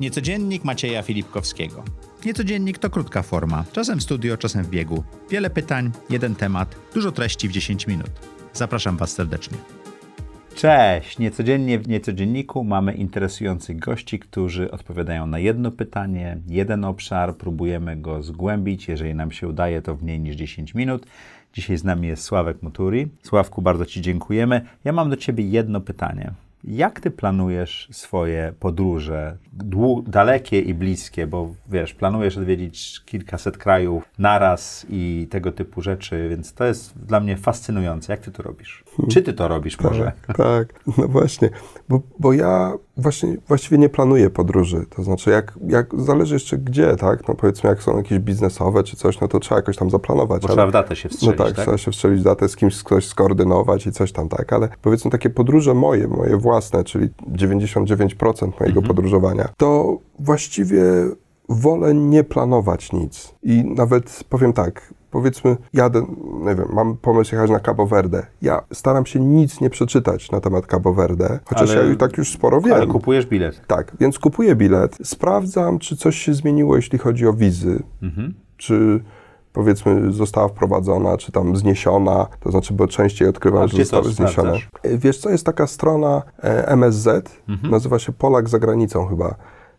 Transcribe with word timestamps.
Niecodziennik 0.00 0.64
Macieja 0.64 1.02
Filipkowskiego. 1.02 1.84
Niecodziennik 2.24 2.78
to 2.78 2.90
krótka 2.90 3.22
forma, 3.22 3.64
czasem 3.72 3.98
w 3.98 4.02
studio, 4.02 4.36
czasem 4.36 4.64
w 4.64 4.70
biegu. 4.70 5.04
Wiele 5.30 5.50
pytań, 5.50 5.90
jeden 6.10 6.34
temat, 6.34 6.76
dużo 6.94 7.12
treści 7.12 7.48
w 7.48 7.52
10 7.52 7.86
minut. 7.86 8.10
Zapraszam 8.52 8.96
Was 8.96 9.12
serdecznie. 9.12 9.58
Cześć! 10.54 11.18
Niecodziennie 11.18 11.78
w 11.78 11.88
Niecodzienniku 11.88 12.64
mamy 12.64 12.92
interesujących 12.94 13.78
gości, 13.78 14.18
którzy 14.18 14.70
odpowiadają 14.70 15.26
na 15.26 15.38
jedno 15.38 15.70
pytanie, 15.70 16.38
jeden 16.48 16.84
obszar, 16.84 17.36
próbujemy 17.36 17.96
go 17.96 18.22
zgłębić. 18.22 18.88
Jeżeli 18.88 19.14
nam 19.14 19.32
się 19.32 19.48
udaje, 19.48 19.82
to 19.82 19.96
w 19.96 20.02
mniej 20.02 20.20
niż 20.20 20.36
10 20.36 20.74
minut. 20.74 21.06
Dzisiaj 21.52 21.76
z 21.76 21.84
nami 21.84 22.08
jest 22.08 22.24
Sławek 22.24 22.62
Muturi. 22.62 23.08
Sławku, 23.22 23.62
bardzo 23.62 23.86
Ci 23.86 24.00
dziękujemy. 24.00 24.60
Ja 24.84 24.92
mam 24.92 25.10
do 25.10 25.16
Ciebie 25.16 25.44
jedno 25.44 25.80
pytanie. 25.80 26.32
Jak 26.64 27.00
ty 27.00 27.10
planujesz 27.10 27.88
swoje 27.92 28.52
podróże, 28.60 29.36
dalekie 30.06 30.60
i 30.60 30.74
bliskie, 30.74 31.26
bo 31.26 31.54
wiesz, 31.70 31.94
planujesz 31.94 32.38
odwiedzić 32.38 33.00
kilkaset 33.04 33.58
krajów 33.58 34.04
naraz 34.18 34.86
i 34.88 35.28
tego 35.30 35.52
typu 35.52 35.82
rzeczy, 35.82 36.28
więc 36.28 36.54
to 36.54 36.64
jest 36.64 36.98
dla 36.98 37.20
mnie 37.20 37.36
fascynujące. 37.36 38.12
Jak 38.12 38.20
ty 38.20 38.30
to 38.30 38.42
robisz? 38.42 38.84
Czy 39.10 39.22
ty 39.22 39.32
to 39.32 39.48
robisz 39.48 39.80
może? 39.80 40.12
Tak, 40.26 40.36
tak. 40.46 40.80
no 40.98 41.08
właśnie, 41.08 41.50
bo, 41.88 42.00
bo 42.18 42.32
ja 42.32 42.72
właśnie, 42.96 43.36
właściwie 43.48 43.78
nie 43.78 43.88
planuję 43.88 44.30
podróży, 44.30 44.86
to 44.96 45.02
znaczy 45.02 45.30
jak, 45.30 45.58
jak 45.68 46.00
zależy 46.00 46.34
jeszcze 46.34 46.58
gdzie, 46.58 46.96
tak, 46.96 47.28
no 47.28 47.34
powiedzmy 47.34 47.70
jak 47.70 47.82
są 47.82 47.96
jakieś 47.96 48.18
biznesowe 48.18 48.82
czy 48.82 48.96
coś, 48.96 49.20
no 49.20 49.28
to 49.28 49.40
trzeba 49.40 49.56
jakoś 49.56 49.76
tam 49.76 49.90
zaplanować. 49.90 50.42
Bo 50.42 50.48
ale- 50.48 50.56
trzeba 50.56 50.66
w 50.66 50.72
datę 50.72 50.96
się 50.96 51.08
No 51.08 51.14
wstrzelić, 51.14 51.38
tak, 51.38 51.52
tak? 51.52 51.64
trzeba 51.64 51.78
się 51.78 51.90
wstrzelić 51.90 52.20
w 52.20 52.24
datę, 52.24 52.48
z 52.48 52.56
kimś 52.56 52.82
ktoś 52.82 53.06
skoordynować 53.06 53.86
i 53.86 53.92
coś 53.92 54.12
tam, 54.12 54.28
tak, 54.28 54.52
ale 54.52 54.68
powiedzmy 54.82 55.10
takie 55.10 55.30
podróże 55.30 55.74
moje, 55.74 56.08
moje 56.08 56.36
własne, 56.36 56.51
czyli 56.84 57.08
99% 57.28 58.60
mojego 58.60 58.80
Mhm. 58.80 58.86
podróżowania, 58.86 59.48
to 59.56 59.98
właściwie 60.18 60.82
wolę 61.48 61.94
nie 61.94 62.24
planować 62.24 62.92
nic. 62.92 63.34
I 63.42 63.64
nawet 63.64 64.24
powiem 64.28 64.52
tak, 64.52 64.94
powiedzmy, 65.10 65.56
jadę, 65.72 66.06
nie 66.44 66.54
wiem, 66.54 66.66
mam 66.72 66.96
pomysł 66.96 67.34
jechać 67.34 67.50
na 67.50 67.60
Cabo 67.60 67.86
Verde. 67.86 68.26
Ja 68.42 68.62
staram 68.72 69.06
się 69.06 69.20
nic 69.20 69.60
nie 69.60 69.70
przeczytać 69.70 70.30
na 70.30 70.40
temat 70.40 70.66
Cabo 70.66 70.92
Verde, 70.94 71.38
chociaż 71.44 71.70
Ale- 71.70 71.86
ja 71.86 71.92
i 71.92 71.96
tak 71.96 72.16
już 72.18 72.32
sporo 72.32 72.60
wiem. 72.60 72.74
Ale 72.74 72.86
kupujesz 72.86 73.26
bilet. 73.26 73.66
Tak, 73.66 73.96
więc 74.00 74.18
kupuję 74.18 74.56
bilet, 74.56 74.98
sprawdzam, 75.02 75.78
czy 75.78 75.96
coś 75.96 76.16
się 76.18 76.34
zmieniło, 76.34 76.76
jeśli 76.76 76.98
chodzi 76.98 77.26
o 77.26 77.32
wizy, 77.32 77.82
Mhm. 78.02 78.34
czy 78.56 79.00
powiedzmy 79.52 80.12
została 80.12 80.48
wprowadzona, 80.48 81.16
czy 81.16 81.32
tam 81.32 81.56
zniesiona, 81.56 82.26
to 82.40 82.50
znaczy, 82.50 82.74
bo 82.74 82.88
częściej 82.88 83.28
odkrywam, 83.28 83.68
że 83.68 83.76
zostały 83.76 84.12
zniesione. 84.12 84.58
Wiesz 84.84 85.18
co, 85.18 85.30
jest 85.30 85.46
taka 85.46 85.66
strona 85.66 86.22
e, 86.42 86.68
MSZ, 86.68 87.08
Mhm. 87.48 87.70
nazywa 87.70 87.98
się 87.98 88.12
Polak 88.12 88.48
za 88.48 88.58
granicą 88.58 89.06
chyba. 89.06 89.34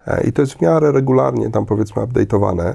E, 0.07 0.23
I 0.27 0.33
to 0.33 0.41
jest 0.41 0.53
w 0.53 0.61
miarę 0.61 0.91
regularnie 0.91 1.49
tam 1.51 1.65
powiedzmy 1.65 2.01
update'owane. 2.01 2.73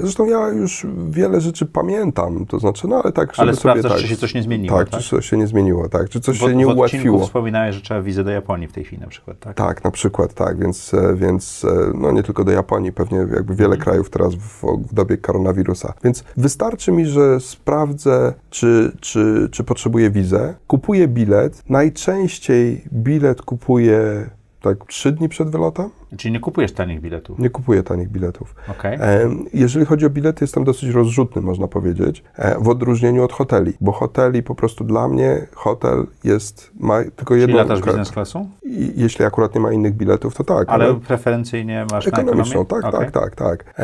Zresztą 0.00 0.26
ja 0.26 0.48
już 0.48 0.86
wiele 1.10 1.40
rzeczy 1.40 1.66
pamiętam, 1.66 2.46
to 2.46 2.58
znaczy, 2.58 2.88
no 2.88 3.00
ale 3.04 3.12
tak, 3.12 3.34
żeby 3.34 3.42
Ale 3.42 3.52
sobie 3.52 3.60
sprawdzasz, 3.60 3.92
tak, 3.92 4.00
czy 4.00 4.08
się 4.08 4.16
coś 4.16 4.34
nie 4.34 4.42
zmieniło, 4.42 4.78
Tak, 4.78 4.88
tak? 4.90 5.00
czy 5.00 5.08
coś 5.10 5.26
się 5.30 5.36
nie 5.36 5.46
zmieniło, 5.46 5.88
tak, 5.88 6.08
czy 6.08 6.20
coś 6.20 6.36
W, 6.38 6.40
się 6.40 6.56
nie 6.56 6.66
w 6.66 6.76
ułatwiło. 6.76 7.24
wspominałeś, 7.26 7.74
że 7.74 7.80
trzeba 7.80 8.02
wizę 8.02 8.24
do 8.24 8.30
Japonii 8.30 8.68
w 8.68 8.72
tej 8.72 8.84
chwili 8.84 9.02
na 9.02 9.08
przykład, 9.08 9.38
tak? 9.40 9.56
Tak, 9.56 9.84
na 9.84 9.90
przykład, 9.90 10.34
tak, 10.34 10.58
więc, 10.58 10.94
e, 10.94 11.14
więc 11.16 11.64
e, 11.64 11.92
no 11.94 12.12
nie 12.12 12.22
tylko 12.22 12.44
do 12.44 12.52
Japonii, 12.52 12.92
pewnie 12.92 13.18
jakby 13.18 13.54
wiele 13.54 13.74
Mhm. 13.74 13.80
krajów 13.84 14.10
teraz 14.10 14.34
w, 14.34 14.62
w 14.90 14.94
dobie 14.94 15.16
koronawirusa. 15.16 15.92
Więc 16.04 16.24
wystarczy 16.36 16.92
mi, 16.92 17.06
że 17.06 17.40
sprawdzę, 17.40 18.32
czy, 18.50 18.92
czy, 19.00 19.48
czy 19.52 19.64
potrzebuję 19.64 20.10
wizę, 20.10 20.54
kupuję 20.66 21.08
bilet, 21.08 21.62
najczęściej 21.68 22.84
bilet 22.92 23.42
kupuję 23.42 24.30
tak 24.62 24.86
trzy 24.86 25.12
dni 25.12 25.28
przed 25.28 25.50
wylotem, 25.50 25.90
Czyli 26.16 26.32
nie 26.32 26.40
kupujesz 26.40 26.72
tanich 26.72 27.00
biletów. 27.00 27.38
nie 27.38 27.50
kupuję 27.50 27.82
tanich 27.82 28.08
biletów. 28.08 28.54
Okej. 28.68 28.98
Em, 29.00 29.44
Jeżeli 29.54 29.86
chodzi 29.86 30.06
o 30.06 30.10
bilety, 30.10 30.44
jestem 30.44 30.64
dosyć 30.64 30.88
rozrzutny, 30.88 31.42
można 31.42 31.68
powiedzieć, 31.68 32.22
e, 32.36 32.58
w 32.60 32.68
odróżnieniu 32.68 33.24
od 33.24 33.32
hoteli, 33.32 33.72
bo 33.80 33.92
hoteli 33.92 34.42
po 34.42 34.54
prostu 34.54 34.84
dla 34.84 35.08
mnie, 35.08 35.46
hotel 35.54 36.06
jest, 36.24 36.70
ma 36.80 36.98
tylko 37.04 37.34
Czyli 37.34 37.40
jedną... 37.40 37.56
latasz 37.56 37.80
biznes 37.80 38.10
klasą? 38.10 38.48
Jeśli 38.96 39.24
akurat 39.24 39.54
nie 39.54 39.60
ma 39.60 39.72
innych 39.72 39.94
biletów, 39.94 40.34
to 40.34 40.44
tak. 40.44 40.68
Ale 40.68 40.94
preferencyjnie 40.94 41.86
masz 41.90 42.06
Ekonomiczną, 42.08 42.66
tak, 42.66 42.84
Okej. 42.84 43.00
tak, 43.00 43.10
tak, 43.10 43.34
tak. 43.34 43.74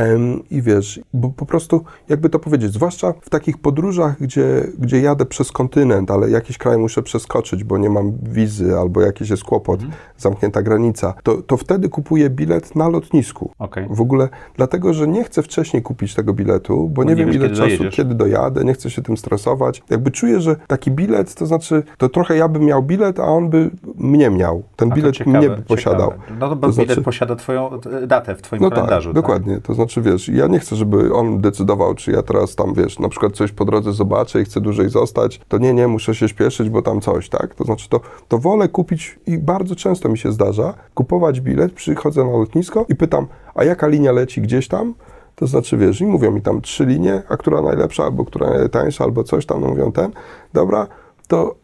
I 0.50 0.62
wiesz, 0.62 1.00
bo 1.14 1.28
po 1.30 1.46
prostu, 1.46 1.84
jakby 2.08 2.28
to 2.28 2.38
powiedzieć, 2.38 2.72
zwłaszcza 2.72 3.12
w 3.22 3.30
takich 3.30 3.58
podróżach, 3.58 4.16
gdzie, 4.20 4.66
gdzie 4.78 5.00
jadę 5.00 5.26
przez 5.26 5.52
kontynent, 5.52 6.10
ale 6.10 6.30
jakiś 6.30 6.58
kraj 6.58 6.78
muszę 6.78 7.02
przeskoczyć, 7.02 7.64
bo 7.64 7.78
nie 7.78 7.90
mam 7.90 8.12
wizy 8.22 8.78
albo 8.78 9.00
jakiś 9.00 9.30
jest 9.30 9.44
kłopot, 9.44 9.80
Mhm. 9.80 9.98
zamknięta 10.18 10.62
granica, 10.62 11.14
to, 11.22 11.42
to 11.42 11.56
wtedy 11.56 11.88
kupuję 11.88 12.15
bilet 12.30 12.76
na 12.76 12.88
lotnisku. 12.88 13.50
Okej. 13.58 13.86
W 13.90 14.00
ogóle 14.00 14.28
dlatego, 14.56 14.94
że 14.94 15.08
nie 15.08 15.24
chcę 15.24 15.42
wcześniej 15.42 15.82
kupić 15.82 16.14
tego 16.14 16.32
biletu, 16.32 16.88
bo, 16.88 17.04
nie, 17.04 17.10
nie 17.10 17.16
wiem 17.16 17.26
wiesz, 17.26 17.36
ile 17.36 17.44
kiedy 17.44 17.56
czasu, 17.56 17.68
dojedziesz. 17.68 17.94
kiedy 17.96 18.14
dojadę, 18.14 18.64
nie 18.64 18.72
chcę 18.74 18.90
się 18.90 19.02
tym 19.02 19.16
stresować. 19.16 19.82
Jakby 19.90 20.10
czuję, 20.10 20.40
że 20.40 20.56
taki 20.66 20.90
bilet, 20.90 21.34
to 21.34 21.46
znaczy, 21.46 21.82
to 21.98 22.08
trochę 22.08 22.36
ja 22.36 22.48
bym 22.48 22.62
miał 22.64 22.82
bilet, 22.82 23.20
a 23.20 23.24
on 23.26 23.50
by 23.50 23.70
mnie 23.98 24.30
miał. 24.30 24.62
Ten 24.76 24.92
A 24.92 24.94
bilet 24.94 25.14
ciekawe, 25.16 25.38
mnie 25.38 25.50
by 25.50 25.62
posiadał. 25.62 26.10
ciekawe. 26.10 26.32
No 26.40 26.48
to 26.48 26.56
bo 26.56 26.66
To 26.66 26.72
bilet 26.72 26.86
znaczy- 26.86 27.02
posiada 27.02 27.36
twoją 27.36 27.70
e, 28.02 28.06
datę 28.06 28.34
w 28.34 28.42
twoim 28.42 28.62
No 28.62 28.70
kalendarzu. 28.70 29.08
tak, 29.08 29.14
dokładnie. 29.14 29.60
To 29.60 29.74
znaczy, 29.74 30.02
wiesz, 30.02 30.28
ja 30.28 30.46
nie 30.46 30.58
chcę, 30.58 30.76
żeby 30.76 31.14
on 31.14 31.40
decydował, 31.40 31.94
czy 31.94 32.12
ja 32.12 32.22
teraz 32.22 32.54
tam, 32.56 32.74
wiesz, 32.74 32.98
na 32.98 33.08
przykład 33.08 33.32
coś 33.32 33.52
po 33.52 33.64
drodze 33.64 33.92
zobaczę 33.92 34.40
i 34.40 34.44
chcę 34.44 34.60
dłużej 34.60 34.88
zostać, 34.88 35.40
to 35.48 35.58
nie, 35.58 35.74
nie, 35.74 35.88
muszę 35.88 36.14
się 36.14 36.28
śpieszyć, 36.28 36.70
bo 36.70 36.82
tam 36.82 37.00
coś, 37.00 37.28
tak? 37.28 37.54
To 37.54 37.64
znaczy, 37.64 37.88
to, 37.88 38.00
to 38.28 38.38
wolę 38.38 38.68
kupić 38.68 39.18
i 39.26 39.38
bardzo 39.38 39.76
często 39.76 40.08
mi 40.08 40.18
się 40.18 40.32
zdarza, 40.32 40.74
kupować 40.94 41.40
bilet, 41.40 41.72
przychodzę 42.10 42.32
na 42.32 42.38
lotnisko 42.38 42.86
i 42.88 42.96
pytam, 42.96 43.26
a 43.54 43.64
jaka 43.64 43.86
linia 43.86 44.12
leci 44.12 44.40
gdzieś 44.40 44.68
tam? 44.68 44.94
To 45.34 45.46
znaczy, 45.46 45.76
wiesz, 45.76 46.00
i 46.00 46.06
mówią 46.06 46.30
mi 46.30 46.42
tam 46.42 46.60
trzy 46.60 46.86
linie, 46.86 47.22
a 47.28 47.36
która 47.36 47.62
najlepsza, 47.62 48.04
albo 48.04 48.24
która 48.24 48.50
najtańsza, 48.50 49.04
albo 49.04 49.24
coś 49.24 49.46
tam, 49.46 49.60
no 49.60 49.68
mówią 49.68 49.92
ten, 49.92 50.10
dobra, 50.52 50.86
to 51.28 51.54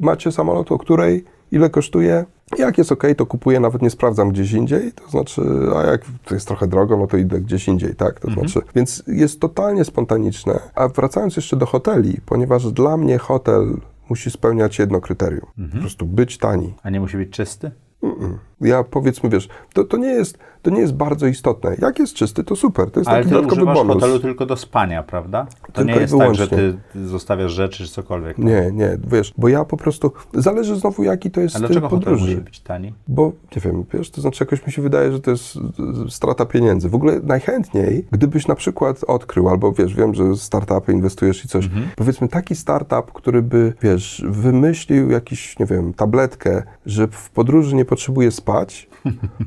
macie 0.00 0.32
samolot, 0.32 0.72
o 0.72 0.78
której, 0.78 1.24
ile 1.52 1.70
kosztuje? 1.70 2.24
Jak 2.58 2.78
jest 2.78 2.92
ok, 2.92 3.02
to 3.16 3.26
kupuję, 3.26 3.60
nawet 3.60 3.82
nie 3.82 3.90
sprawdzam 3.90 4.30
gdzieś 4.30 4.52
indziej, 4.52 4.92
to 4.92 5.10
znaczy, 5.10 5.42
a 5.76 5.82
jak 5.82 6.02
to 6.24 6.34
jest 6.34 6.48
trochę 6.48 6.66
drogo, 6.66 6.96
no 6.96 7.06
to 7.06 7.16
idę 7.16 7.40
gdzieś 7.40 7.68
indziej, 7.68 7.94
tak? 7.94 8.20
To 8.20 8.30
znaczy, 8.30 8.60
więc 8.74 9.02
jest 9.06 9.40
totalnie 9.40 9.84
spontaniczne. 9.84 10.60
A 10.74 10.88
wracając 10.88 11.36
jeszcze 11.36 11.56
do 11.56 11.66
hoteli, 11.66 12.20
ponieważ 12.26 12.72
dla 12.72 12.96
mnie 12.96 13.18
hotel 13.18 13.76
musi 14.10 14.30
spełniać 14.30 14.78
jedno 14.78 15.00
kryterium, 15.00 15.46
po 15.72 15.78
prostu 15.78 16.06
być 16.06 16.38
tani. 16.38 16.74
A 16.82 16.90
nie 16.90 17.00
musi 17.00 17.16
być 17.16 17.30
czysty? 17.30 17.70
Mm-mm. 18.02 18.47
Ja 18.60 18.84
powiedzmy, 18.84 19.30
wiesz, 19.30 19.48
to, 19.74 19.84
to, 19.84 19.96
nie 19.96 20.08
jest, 20.08 20.38
to 20.62 20.70
nie 20.70 20.80
jest 20.80 20.94
bardzo 20.94 21.26
istotne. 21.26 21.76
Jak 21.78 21.98
jest 21.98 22.14
czysty, 22.14 22.44
to 22.44 22.56
super, 22.56 22.90
to 22.90 23.00
jest 23.00 23.10
Ale 23.10 23.18
taki 23.18 23.28
ty 23.28 23.34
dodatkowy 23.34 23.64
bonus. 23.74 23.94
hotelu 23.94 24.18
tylko 24.18 24.46
do 24.46 24.56
spania, 24.56 25.02
prawda? 25.02 25.46
To 25.66 25.72
Tylko 25.72 25.82
nie 25.94 26.00
jest 26.00 26.18
tak, 26.18 26.34
że 26.34 26.46
wyłącznie. 26.46 26.80
ty 26.92 27.06
zostawiasz 27.08 27.52
rzeczy 27.52 27.84
czy 27.86 27.92
cokolwiek. 27.92 28.38
Nie, 28.38 28.70
nie, 28.72 28.98
wiesz, 29.12 29.34
bo 29.38 29.48
ja 29.48 29.64
po 29.64 29.76
prostu, 29.76 30.12
zależy 30.34 30.76
znowu 30.76 31.02
jaki 31.02 31.30
to 31.30 31.40
jest 31.40 31.54
A 31.56 31.58
styl 31.58 31.68
dlaczego 31.68 31.88
hotel 31.88 32.04
podróży. 32.04 32.24
musi 32.32 32.44
być 32.44 32.60
tani? 32.60 32.94
Bo, 33.08 33.32
nie 33.56 33.62
wiem, 33.62 33.84
wiesz, 33.94 34.10
to 34.10 34.20
znaczy 34.20 34.44
jakoś 34.44 34.66
mi 34.66 34.72
się 34.72 34.82
wydaje, 34.82 35.12
że 35.12 35.20
to 35.20 35.30
jest 35.30 35.56
y, 35.56 36.10
strata 36.10 36.46
pieniędzy. 36.46 36.88
W 36.88 36.94
ogóle 36.94 37.20
najchętniej, 37.22 38.06
gdybyś 38.12 38.46
na 38.48 38.54
przykład 38.54 39.04
odkrył, 39.06 39.48
albo 39.48 39.72
wiesz, 39.72 39.94
wiem, 39.94 40.14
że 40.14 40.36
startupy 40.36 40.92
inwestujesz 40.92 41.44
i 41.44 41.48
coś, 41.48 41.64
Mhm. 41.64 41.88
powiedzmy 41.96 42.28
taki 42.28 42.54
startup, 42.56 43.12
który 43.12 43.42
by, 43.42 43.72
wiesz, 43.82 44.24
wymyślił 44.28 45.10
jakiś, 45.10 45.58
nie 45.58 45.66
wiem, 45.66 45.94
tabletkę, 45.94 46.62
że 46.86 47.08
w 47.08 47.30
podróży 47.30 47.74
nie 47.76 47.84
potrzebuje 47.84 48.30
spać, 48.48 48.88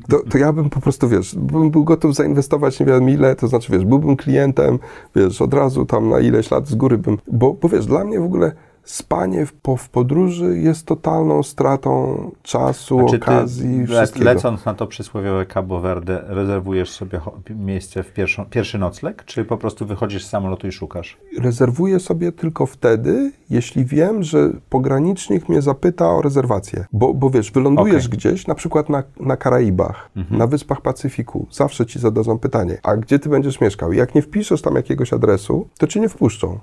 to, 0.09 0.19
to 0.29 0.37
ja 0.37 0.53
bym 0.53 0.69
po 0.69 0.81
prostu, 0.81 1.09
wiesz, 1.09 1.35
bym 1.35 1.71
był 1.71 1.83
gotów 1.83 2.15
zainwestować 2.15 2.79
nie 2.79 2.85
wiem 2.85 3.09
ile, 3.09 3.35
to 3.35 3.47
znaczy, 3.47 3.71
wiesz, 3.71 3.85
byłbym 3.85 4.17
klientem, 4.17 4.79
wiesz, 5.15 5.41
od 5.41 5.53
razu 5.53 5.85
tam 5.85 6.09
na 6.09 6.19
ileś 6.19 6.51
lat 6.51 6.67
z 6.67 6.75
góry 6.75 6.97
bym, 6.97 7.17
bo, 7.27 7.53
bo 7.53 7.69
wiesz, 7.69 7.85
dla 7.85 8.05
mnie 8.05 8.19
w 8.19 8.23
ogóle 8.23 8.51
spanie 8.83 9.45
w, 9.45 9.53
po, 9.53 9.77
w 9.77 9.89
podróży 9.89 10.57
jest 10.59 10.85
totalną 10.85 11.43
stratą 11.43 12.31
czasu, 12.43 12.99
A 12.99 13.05
czy 13.05 13.19
ty 13.19 13.25
okazji, 13.25 13.79
le, 13.79 13.85
wszystkiego. 13.87 14.25
lecąc 14.25 14.65
na 14.65 14.73
to 14.73 14.87
przysłowiowe 14.87 15.45
Cabo 15.45 15.79
Verde 15.79 16.23
rezerwujesz 16.27 16.89
sobie 16.89 17.19
miejsce 17.49 18.03
w 18.03 18.13
pierwszą, 18.13 18.45
pierwszy 18.45 18.77
nocleg, 18.77 19.23
czy 19.25 19.45
po 19.45 19.57
prostu 19.57 19.85
wychodzisz 19.85 20.25
z 20.25 20.29
samolotu 20.29 20.67
i 20.67 20.71
szukasz? 20.71 21.17
Rezerwuję 21.39 21.99
sobie 21.99 22.31
tylko 22.31 22.65
wtedy, 22.65 23.31
jeśli 23.49 23.85
wiem, 23.85 24.23
że 24.23 24.49
pogranicznik 24.69 25.49
mnie 25.49 25.61
zapyta 25.61 26.09
o 26.09 26.21
rezerwację. 26.21 26.85
Bo, 26.93 27.13
bo 27.13 27.29
wiesz, 27.29 27.51
wylądujesz 27.51 28.05
Okej. 28.05 28.17
gdzieś, 28.17 28.47
na 28.47 28.55
przykład 28.55 28.89
na, 28.89 29.03
na 29.19 29.37
Karaibach, 29.37 30.09
Mhm. 30.15 30.37
na 30.39 30.47
Wyspach 30.47 30.81
Pacyfiku, 30.81 31.47
zawsze 31.51 31.85
ci 31.85 31.99
zadadzą 31.99 32.39
pytanie, 32.39 32.77
a 32.83 32.97
gdzie 32.97 33.19
ty 33.19 33.29
będziesz 33.29 33.61
mieszkał? 33.61 33.91
I 33.91 33.97
jak 33.97 34.15
nie 34.15 34.21
wpiszesz 34.21 34.61
tam 34.61 34.75
jakiegoś 34.75 35.13
adresu, 35.13 35.67
to 35.77 35.87
cię 35.87 35.99
nie 35.99 36.09
wpuszczą. 36.09 36.59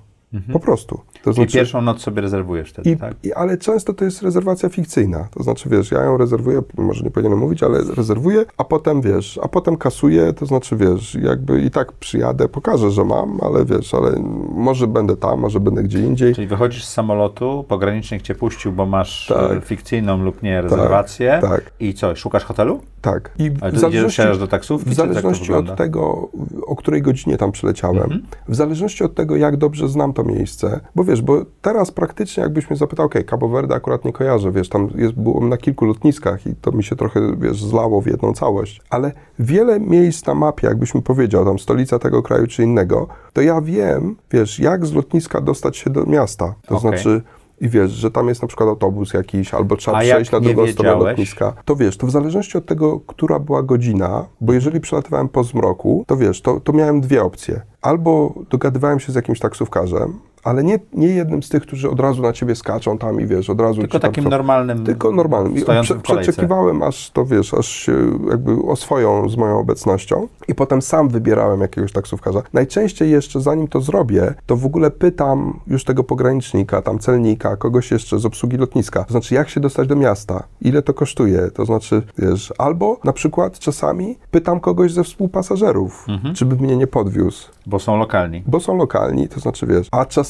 Po 0.53 0.61
prostu. 0.61 1.01
To 1.25 1.31
I 1.31 1.35
znaczy, 1.35 1.53
pierwszą 1.53 1.83
noc 1.83 2.01
sobie 2.01 2.23
rezerwujesz 2.23 2.71
wtedy, 2.71 2.91
i, 2.91 2.97
tak? 2.97 3.15
i, 3.23 3.33
ale 3.33 3.59
często 3.59 3.93
to 3.95 4.05
jest 4.05 4.23
rezerwacja 4.23 4.69
fikcyjna. 4.69 5.29
To 5.37 5.43
znaczy, 5.43 5.69
wiesz, 5.69 5.91
ja 5.91 6.05
ją 6.05 6.17
rezerwuję, 6.17 6.63
może 6.79 7.05
nie 7.05 7.11
powinienem 7.11 7.39
mówić, 7.39 7.63
ale 7.63 7.79
rezerwuję, 7.97 8.45
a 8.57 8.65
potem, 8.65 9.01
wiesz, 9.01 9.41
a 9.43 9.49
potem 9.49 9.77
kasuję, 9.77 10.33
to 10.33 10.47
znaczy, 10.47 10.77
wiesz, 10.77 11.15
jakby 11.15 11.61
i 11.63 11.71
tak 11.71 11.93
przyjadę, 11.93 12.49
pokażę, 12.49 12.91
że 12.91 13.05
mam, 13.05 13.39
ale 13.43 13.65
wiesz, 13.65 13.95
ale 13.95 14.13
może 14.55 14.87
będę 14.87 15.17
tam, 15.17 15.41
może 15.41 15.61
będę 15.61 15.83
gdzie 15.83 16.01
indziej. 16.01 16.35
Czyli 16.35 16.47
wychodzisz 16.47 16.85
z 16.85 16.93
samolotu, 16.93 17.65
pogranicznik 17.69 18.23
cię 18.23 18.35
puścił, 18.35 18.73
bo 18.73 18.87
masz 18.87 19.27
Tak. 19.27 19.53
e, 19.53 19.61
fikcyjną 19.61 20.23
lub 20.23 20.43
nie 20.43 20.63
rezerwację. 20.63 21.39
tak. 21.43 21.73
I 21.81 21.95
co, 21.95 22.17
szukasz 22.17 22.45
hotelu? 22.45 22.81
Tak. 23.01 23.31
I 23.39 23.51
Ale 23.61 23.73
w 23.73 23.79
zależności, 23.79 24.39
do 24.39 24.47
taksówki, 24.47 24.91
w 24.91 24.95
zależności 24.95 25.47
wygląda? 25.47 25.73
od 25.73 25.79
tego, 25.79 26.29
o 26.67 26.77
której 26.77 27.03
godzinie 27.03 27.37
tam 27.39 27.53
przyleciałem, 27.53 28.03
Mhm. 28.03 28.23
w 28.49 28.55
zależności 28.55 29.05
od 29.05 29.15
tego, 29.15 29.37
jak 29.37 29.57
dobrze 29.57 29.89
znam 29.89 30.13
to 30.19 30.25
miejsce, 30.25 30.81
bo 30.95 31.05
wiesz, 31.05 31.23
bo 31.23 31.45
teraz 31.63 31.91
praktycznie 31.91 32.43
jakbyś 32.43 32.71
mnie 32.71 32.77
zapytał, 32.77 33.07
okej, 33.07 33.25
Cabo 33.25 33.49
Verde 33.49 33.75
akurat 33.75 34.05
nie 34.05 34.13
kojarzę, 34.13 34.53
wiesz, 34.53 34.69
tam 34.69 34.89
jest, 34.95 35.15
byłem 35.15 35.49
na 35.49 35.57
kilku 35.57 35.85
lotniskach 35.85 36.47
i 36.47 36.55
to 36.55 36.73
mi 36.73 36.85
się 36.85 36.97
trochę, 36.97 37.37
wiesz, 37.37 37.65
zlało 37.65 38.01
w 38.01 38.07
jedną 38.07 38.33
całość, 38.33 38.81
ale 38.91 39.13
wiele 39.39 39.81
miejsc 39.81 40.27
na 40.27 40.35
mapie, 40.35 40.67
jakbyś 40.67 40.95
mi 40.95 41.03
powiedział, 41.03 41.45
tam 41.45 41.59
stolica 41.59 41.99
tego 41.99 42.23
kraju 42.23 42.47
czy 42.47 42.63
innego, 42.63 43.07
to 43.33 43.41
ja 43.41 43.61
wiem, 43.61 44.17
wiesz, 44.31 44.59
jak 44.59 44.87
z 44.87 44.93
lotniska 44.93 45.41
dostać 45.41 45.77
się 45.77 45.91
do 45.91 46.07
miasta, 46.07 46.55
to 46.67 46.77
Okej. 46.77 46.91
znaczy 46.91 47.23
i 47.61 47.69
wiesz, 47.69 47.91
że 47.91 48.11
tam 48.11 48.29
jest 48.29 48.43
na 48.43 48.49
przykład 48.49 48.69
autobus 48.69 49.15
jakiś, 49.15 49.55
albo 49.55 49.77
trzeba 49.77 49.99
A 49.99 50.01
przejść 50.01 50.31
na 50.31 50.41
drugą 50.41 50.67
stronę 50.67 51.05
lotniska. 51.05 51.53
To 51.65 51.77
wiesz, 51.77 51.97
to 51.97 52.07
w 52.07 52.11
zależności 52.11 52.59
od 52.59 52.67
tego, 52.67 53.01
która 53.01 53.39
była 53.39 53.63
godzina, 53.63 54.25
bo 54.41 54.53
jeżeli 54.53 54.81
przelatywałem 54.81 55.29
po 55.29 55.45
zmroku, 55.45 56.05
to 56.07 56.17
wiesz, 56.17 56.43
to, 56.43 56.61
to 56.61 56.73
miałem 56.73 57.01
dwie 57.01 57.23
opcje. 57.23 57.61
Albo 57.83 58.35
dogadywałem 58.51 59.01
się 59.01 59.13
z 59.13 59.15
jakimś 59.15 59.41
taksówkarzem, 59.41 60.19
ale 60.45 60.65
nie, 60.65 60.79
nie 60.93 61.07
jednym 61.09 61.43
z 61.43 61.49
tych, 61.49 61.63
którzy 61.63 61.91
od 61.91 62.01
razu 62.01 62.23
na 62.23 62.33
ciebie 62.33 62.55
skaczą 62.55 62.99
tam 62.99 63.21
i 63.21 63.27
wiesz, 63.27 63.51
od 63.51 63.61
razu 63.61 63.81
Tylko 63.81 64.01
tam 64.01 64.11
takim 64.11 64.29
normalnym, 64.31 64.85
tylko 64.85 65.13
normalnym. 65.13 65.57
I 65.57 65.63
kolejce. 65.63 65.95
przeczekiwałem, 66.03 66.83
aż 66.83 67.11
to 67.11 67.25
wiesz, 67.25 67.55
aż 67.55 67.67
się 67.69 67.93
jakby 68.31 68.53
oswoją 68.69 69.29
z 69.29 69.37
moją 69.37 69.59
obecnością 69.59 70.29
i 70.49 70.55
potem 70.55 70.83
sam 70.83 71.09
wybierałem 71.09 71.61
jakiegoś 71.61 71.93
taksówkarza. 71.93 72.43
Najczęściej 72.53 73.11
jeszcze, 73.11 73.41
zanim 73.41 73.69
to 73.69 73.81
zrobię, 73.81 74.35
to 74.47 74.57
w 74.57 74.67
ogóle 74.67 74.91
pytam 74.91 75.61
już 75.67 75.85
tego 75.85 76.05
pogranicznika, 76.05 76.83
tam 76.83 76.99
celnika, 76.99 77.57
kogoś 77.57 77.91
jeszcze 77.91 78.19
z 78.19 78.27
obsługi 78.27 78.57
lotniska. 78.57 79.05
To 79.05 79.11
znaczy, 79.13 79.35
jak 79.35 79.49
się 79.49 79.61
dostać 79.61 79.89
do 79.89 79.97
miasta? 79.97 80.43
Ile 80.61 80.83
to 80.83 80.95
kosztuje? 80.95 81.51
To 81.55 81.65
znaczy, 81.65 82.03
wiesz, 82.19 82.53
albo 82.59 82.97
na 83.05 83.13
przykład 83.13 83.59
czasami 83.59 84.19
pytam 84.31 84.61
kogoś 84.61 84.93
ze 84.93 85.05
współpasażerów, 85.05 86.05
Mhm. 86.09 86.35
czy 86.35 86.45
by 86.47 86.57
mnie 86.57 86.77
nie 86.77 86.87
podwiózł 86.87 87.49
Bo 87.67 87.79
są 87.79 87.97
lokalni. 87.99 88.43
bo 88.47 88.61
są 88.61 88.77
lokalni, 88.77 89.29
to 89.29 89.41
znaczy 89.41 89.67
wiesz. 89.67 89.89
A 89.91 90.05
czasami 90.05 90.28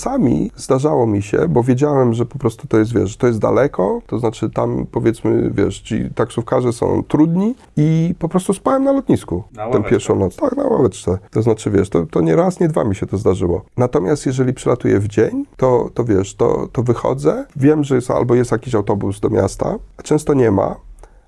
zdarzało 0.57 1.07
mi 1.07 1.23
się, 1.23 1.49
bo 1.49 1.63
wiedziałem, 1.63 2.15
że 2.15 2.27
po 2.27 2.39
prostu 2.39 2.67
to 2.67 2.79
jest, 2.79 2.95
wiesz, 2.95 3.17
to 3.17 3.27
jest 3.27 3.39
daleko, 3.39 4.01
to 4.07 4.19
znaczy 4.19 4.51
tam 4.51 4.87
powiedzmy, 4.93 5.51
wiesz, 5.55 5.81
ci 5.81 6.11
taksówkarze 6.15 6.73
są 6.73 7.03
trudni 7.03 7.55
i 7.77 8.15
po 8.19 8.29
prostu 8.29 8.55
spałem 8.55 8.85
na 8.85 8.93
lotnisku 8.93 9.45
Na 9.53 9.71
tę 9.71 9.83
pierwszą 9.83 10.17
noc. 10.17 10.37
Tak, 10.37 10.57
na 10.57 10.65
ławeczce. 10.65 11.19
To 11.31 11.43
znaczy, 11.43 11.71
wiesz, 11.71 11.91
to, 11.91 12.07
to 12.07 12.21
nie 12.21 12.37
raz, 12.37 12.61
nie 12.61 12.69
dwa 12.69 12.85
mi 12.85 12.97
się 12.97 13.07
to 13.07 13.19
zdarzyło. 13.19 13.65
Natomiast 13.77 14.27
jeżeli 14.27 14.55
przylatuję 14.55 15.01
w 15.01 15.09
dzień, 15.09 15.45
to, 15.57 15.91
to 15.95 16.05
wiesz, 16.05 16.35
to, 16.35 16.69
to 16.73 16.83
wychodzę, 16.83 17.47
wiem, 17.57 17.85
że 17.85 17.95
jest 17.95 18.11
albo 18.11 18.35
jest 18.35 18.53
jakiś 18.53 18.75
autobus 18.75 19.21
do 19.21 19.31
miasta, 19.31 19.77
a 19.97 20.03
często 20.03 20.35
nie 20.35 20.51
ma, 20.51 20.77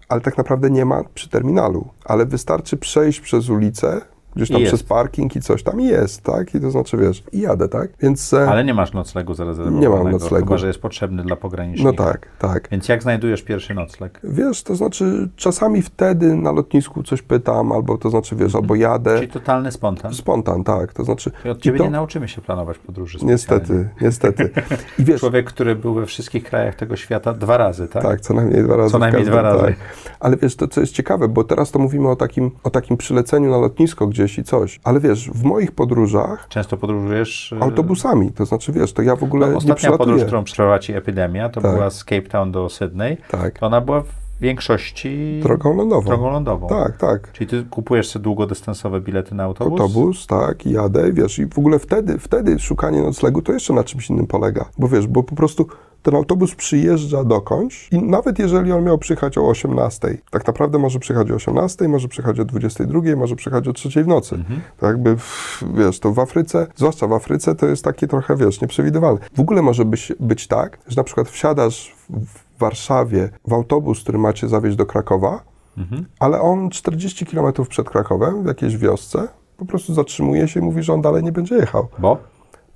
ale 0.09 0.21
tak 0.21 0.39
naprawdę 0.39 0.71
nie 0.71 0.85
ma 0.85 1.05
przy 1.15 1.29
terminalu. 1.29 1.89
Ale 2.05 2.27
wystarczy 2.27 2.77
przejść 2.77 3.21
przez 3.21 3.49
ulicę, 3.49 4.01
gdzieś 4.37 4.51
tam 4.51 4.61
I 4.61 4.65
przez 4.65 4.83
parking 4.83 5.37
i 5.37 5.41
coś 5.41 5.63
tam 5.63 5.81
i 5.81 5.87
jest, 5.87 6.23
tak? 6.23 6.55
I 6.55 6.61
to 6.61 6.71
znaczy, 6.71 6.97
wiesz, 6.97 7.23
i 7.33 7.41
jadę, 7.41 7.69
tak? 7.69 7.91
Więc... 8.01 8.33
e, 8.33 8.49
Ale 8.51 8.65
nie 8.65 8.75
masz 8.75 8.93
noclegu 8.93 9.35
zarezerwowanego. 9.35 9.97
Nie 9.99 10.03
mam 10.05 10.13
noclegu. 10.13 10.47
Chyba, 10.47 10.59
że 10.59 10.67
jest 10.67 10.79
potrzebny 10.79 11.23
dla 11.23 11.37
pogranicznika. 11.37 11.91
No 11.91 12.05
tak, 12.05 12.27
tak. 12.39 12.69
Więc 12.71 12.89
jak 12.89 13.03
znajdujesz 13.03 13.43
pierwszy 13.43 13.75
nocleg? 13.75 14.21
Wiesz, 14.25 14.63
to 14.63 14.77
znaczy 14.77 15.29
czasami 15.37 15.83
wtedy 15.83 16.37
na 16.37 16.53
lotnisku 16.53 17.03
coś 17.03 17.23
pytam, 17.23 17.73
albo 17.73 17.99
to 17.99 18.11
znaczy, 18.11 18.37
wiesz, 18.37 18.55
albo 18.55 18.75
jadę. 18.75 19.17
Czyli 19.17 19.29
totalny 19.29 19.73
spontan. 19.73 20.15
Spontan, 20.15 20.65
tak. 20.65 20.93
To 20.93 21.05
znaczy... 21.05 21.31
I 21.45 21.49
od 21.49 21.59
i 21.59 21.61
ciebie 21.61 21.79
to- 21.79 21.85
nie 21.85 21.91
nauczymy 21.91 22.29
się 22.29 22.41
planować 22.41 22.79
podróży. 22.79 23.19
Niestety, 23.23 23.89
niestety. 24.01 24.51
I 24.99 25.05
wiesz, 25.11 25.21
Człowiek, 25.21 25.47
który 25.47 25.77
był 25.77 25.95
we 25.95 26.07
wszystkich 26.07 26.45
krajach 26.45 26.75
tego 26.75 26.97
świata 26.97 27.35
dwa 27.35 27.57
razy, 27.57 27.89
tak? 27.89 28.03
Tak, 28.03 28.21
co 28.21 28.35
najmniej 28.35 28.65
dwa 28.65 28.77
razy. 28.77 28.93
Co 28.93 28.99
najmniej 28.99 29.25
każdym, 29.25 29.33
dwa 29.33 29.43
razy. 29.43 29.65
Tak. 29.65 29.77
Ale 30.21 30.37
wiesz, 30.37 30.57
to 30.57 30.69
co 30.69 30.81
jest 30.81 30.93
ciekawe, 30.93 31.29
bo 31.29 31.45
teraz 31.45 31.71
to 31.71 31.79
mówimy 31.79 32.09
o 32.09 32.17
takim, 32.17 32.51
o 32.63 32.71
takim 32.71 32.97
przyleceniu 32.97 33.51
na 33.51 33.57
lotnisko 33.57 34.07
gdzieś 34.25 34.39
i 34.39 34.45
coś. 34.45 34.81
Ale 34.85 35.01
wiesz, 35.01 35.31
w 35.31 35.45
moich 35.45 35.73
podróżach 35.73 36.47
Często 36.49 36.77
podróżujesz... 36.77 37.53
e, 37.53 37.63
autobusami, 37.63 38.33
to 38.33 38.47
znaczy 38.47 38.73
wiesz, 38.73 38.93
to 38.93 39.03
ja 39.03 39.17
w 39.17 39.23
ogóle 39.23 39.51
No, 39.51 39.57
ostatnia 39.59 39.93
podróż, 39.99 40.25
którą 40.25 40.45
przetrwała 40.45 40.79
ci 40.79 40.93
epidemia, 40.93 41.49
to 41.49 41.61
Tak. 41.61 41.73
była 41.75 41.91
z 41.91 42.05
Cape 42.05 42.23
Town 42.29 42.53
do 42.53 42.69
Sydney. 42.69 43.17
Tak, 43.31 43.59
To 43.59 43.67
ona 43.67 43.81
była 43.81 44.01
w 44.01 44.07
większości 44.41 45.41
drogą 45.43 45.77
lądową. 45.77 46.07
drogą 46.07 46.31
lądową. 46.31 46.67
Tak, 46.69 46.97
tak. 46.97 47.33
Czyli 47.33 47.51
ty 47.51 47.65
kupujesz 47.71 48.09
sobie 48.09 48.23
długodystansowe 48.23 49.01
bilety 49.01 49.35
na 49.35 49.45
autobus? 49.45 49.81
Autobus, 49.81 50.27
tak, 50.27 50.67
i 50.67 50.71
jadę, 50.71 51.13
wiesz, 51.13 51.39
i 51.39 51.47
w 51.47 51.59
ogóle 51.59 51.79
wtedy, 51.79 52.19
wtedy 52.19 52.59
szukanie 52.59 53.03
noclegu 53.03 53.43
to 53.43 53.53
jeszcze 53.53 53.73
na 53.73 53.85
czymś 53.85 54.11
innym 54.11 54.27
polega, 54.27 54.65
bo 54.79 54.89
wiesz, 54.89 55.07
bo 55.07 55.23
po 55.23 55.35
prostu 55.35 55.67
ten 56.03 56.15
autobus 56.15 56.55
przyjeżdża 56.55 57.25
dokądś 57.25 57.89
i 57.93 58.03
nawet 58.03 58.39
jeżeli 58.39 58.73
on 58.73 58.85
miał 58.85 58.99
przyjechać 58.99 59.39
o 59.39 59.49
18, 59.49 60.19
tak 60.31 60.47
naprawdę 60.47 60.79
może 60.79 60.99
przyjechać 60.99 61.31
o 61.31 61.35
18, 61.35 61.89
może 61.89 62.09
przyjechać 62.09 62.41
o 62.41 62.45
22, 62.45 63.01
może 63.17 63.37
przyjechać 63.37 63.69
o 63.69 63.73
3 63.73 64.05
w 64.05 64.09
nocy. 64.09 64.35
Mhm. 64.35 64.61
To 64.79 64.87
jakby, 64.87 65.17
w- 65.17 65.65
wiesz, 65.75 66.01
to 66.01 66.13
w 66.13 66.19
Afryce, 66.19 66.67
zwłaszcza 66.77 67.07
w 67.07 67.13
Afryce, 67.13 67.55
to 67.55 67.67
jest 67.67 67.85
takie 67.85 68.07
trochę, 68.07 68.37
wiesz, 68.37 68.61
nieprzewidywalne. 68.61 69.21
W 69.37 69.41
ogóle 69.41 69.63
może 69.63 69.85
być, 69.85 70.13
być 70.21 70.47
tak, 70.47 70.79
że 70.89 70.97
na 70.97 71.05
przykład 71.05 71.29
wsiadasz 71.29 71.97
w, 72.11 72.27
w 72.27 72.59
Warszawie 72.59 73.29
w 73.49 73.53
autobus, 73.53 74.01
który 74.03 74.19
macie 74.19 74.49
zawieźć 74.49 74.77
do 74.77 74.87
Krakowa, 74.87 75.41
Mhm. 75.79 76.05
ale 76.21 76.41
on 76.41 76.71
40 76.71 77.27
km 77.27 77.53
przed 77.69 77.91
Krakowem, 77.91 78.43
w 78.43 78.47
jakiejś 78.47 78.77
wiosce, 78.77 79.29
po 79.57 79.65
prostu 79.67 79.95
zatrzymuje 79.95 80.49
się 80.49 80.61
i 80.61 80.63
mówi, 80.63 80.83
że 80.83 80.93
on 80.93 81.01
dalej 81.03 81.23
nie 81.25 81.33
będzie 81.33 81.55
jechał. 81.55 81.89
Bo? 81.99 82.19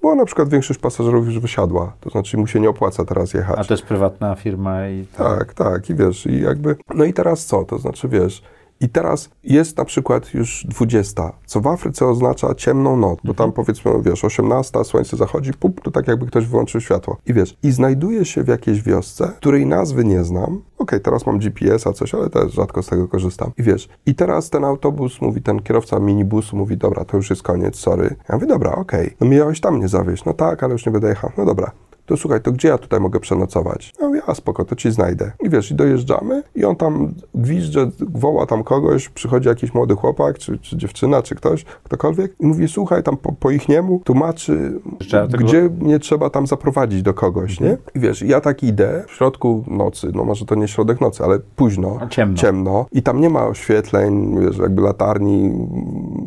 Bo 0.05 0.15
na 0.15 0.25
przykład 0.25 0.49
większość 0.49 0.81
pasażerów 0.81 1.27
już 1.27 1.39
wysiadła, 1.39 1.93
to 2.01 2.11
znaczy 2.11 2.37
mu 2.37 2.47
się 2.47 2.61
nie 2.61 2.69
opłaca 2.69 3.05
teraz 3.05 3.35
jechać. 3.35 3.59
A 3.59 3.65
to 3.65 3.75
jest 3.75 3.85
prywatna 3.85 4.35
firma 4.35 4.89
i 4.89 5.06
Tak, 5.17 5.55
tak, 5.55 5.91
i 5.91 5.95
wiesz, 5.95 6.27
i 6.27 6.41
jakby, 6.41 6.77
no 6.95 7.05
i 7.05 7.12
teraz 7.12 7.47
co, 7.47 7.65
to 7.65 7.79
znaczy 7.79 8.09
wiesz, 8.09 8.43
i 8.84 8.88
teraz 8.88 9.31
jest 9.44 9.76
na 9.76 9.84
przykład 9.84 10.34
już 10.34 10.66
20, 10.69 11.32
co 11.46 11.60
w 11.60 11.66
Afryce 11.66 12.06
oznacza 12.06 12.54
ciemną 12.54 12.96
noc, 12.96 13.19
bo 13.25 13.34
tam 13.34 13.52
powiedzmy, 13.52 13.92
wiesz, 14.02 14.25
18, 14.25 14.84
słońce 14.84 15.16
zachodzi, 15.16 15.52
pup, 15.52 15.81
to 15.81 15.90
tak 15.90 16.08
jakby 16.08 16.26
ktoś 16.26 16.46
wyłączył 16.46 16.81
światło. 16.81 17.16
I 17.26 17.34
wiesz, 17.34 17.56
i 17.62 17.72
znajduję 17.72 18.25
się 18.25 18.42
w 18.42 18.48
jakiejś 18.48 18.82
wiosce, 18.82 19.32
której 19.36 19.66
nazwy 19.66 20.04
nie 20.04 20.25
znam, 20.25 20.62
okej, 20.78 21.00
teraz 21.00 21.26
mam 21.26 21.38
GPS-a 21.38 21.92
coś, 21.92 22.14
ale 22.14 22.31
też 22.31 22.52
rzadko 22.52 22.82
z 22.82 22.86
tego 22.86 23.08
korzystam. 23.08 23.52
I 23.58 23.62
wiesz, 23.62 23.88
i 24.06 24.14
teraz 24.14 24.50
ten 24.50 24.64
autobus 24.64 25.20
mówi, 25.20 25.42
ten 25.42 25.62
kierowca 25.62 25.98
minibusu 25.98 26.56
mówi, 26.56 26.76
dobra, 26.76 27.04
to 27.04 27.16
już 27.16 27.31
jest 27.31 27.42
koniec, 27.42 27.76
sorry. 27.76 28.16
Ja 28.28 28.34
mówię, 28.34 28.46
dobra, 28.46 28.72
okej, 28.72 29.16
no 29.20 29.26
miałeś 29.26 29.60
tam 29.60 29.76
mnie 29.76 29.88
zawieźć, 29.88 30.25
no 30.25 30.32
tak, 30.32 30.62
ale 30.62 30.72
już 30.72 30.86
nie 30.86 30.92
będę 30.92 31.08
jechał, 31.08 31.31
no 31.38 31.44
dobra. 31.44 31.70
To 32.06 32.17
słuchaj, 32.17 32.41
to 32.41 32.53
gdzie 32.53 32.69
ja 32.69 32.79
tutaj 32.79 33.01
mogę 33.01 33.21
przenocować? 33.21 33.93
Ja 34.01 34.06
mówię, 34.09 34.21
a 34.27 34.35
spoko, 34.35 34.65
to 34.65 34.77
ci 34.77 34.91
znajdę. 34.91 35.33
I 35.41 35.51
wiesz, 35.51 35.71
i 35.71 35.75
dojeżdżamy 35.75 36.43
i 36.55 36.65
on 36.65 36.77
tam 36.77 37.15
gwizdże, 37.35 37.91
woła 38.01 38.47
tam 38.47 38.65
kogoś, 38.65 39.08
przychodzi 39.08 39.49
jakiś 39.49 39.75
młody 39.75 39.94
chłopak, 39.94 40.39
czy, 40.39 40.58
czy 40.58 40.77
dziewczyna, 40.77 41.23
czy 41.23 41.34
ktoś, 41.34 41.65
ktokolwiek 41.65 42.32
i 42.41 42.46
mówi, 42.46 42.69
słuchaj, 42.69 43.03
tam 43.03 43.17
po, 43.17 43.32
po 43.32 43.51
ich 43.51 43.69
niemu 43.69 44.01
tłumaczy, 44.05 44.81
tego- 45.29 45.44
gdzie 45.44 45.70
mnie 45.81 45.99
trzeba 45.99 46.31
tam 46.31 46.46
zaprowadzić 46.46 47.03
do 47.03 47.15
kogoś, 47.15 47.61
nie? 47.61 47.77
I 47.94 48.01
wiesz, 48.01 48.23
ja 48.23 48.41
tak 48.41 48.63
idę 48.63 49.05
w 49.08 49.13
środku 49.13 49.65
nocy, 49.67 50.11
no 50.15 50.25
może 50.25 50.44
to 50.46 50.55
nie 50.55 50.69
środek 50.69 51.01
nocy, 51.01 51.25
ale 51.25 51.39
późno, 51.56 51.99
ciemno. 52.11 52.37
ciemno 52.37 52.87
i 52.93 53.03
tam 53.03 53.20
nie 53.20 53.31
ma 53.31 53.46
oświetleń, 53.46 54.41
wiesz, 54.41 54.58
jakby 54.58 54.82
latarni 54.82 55.53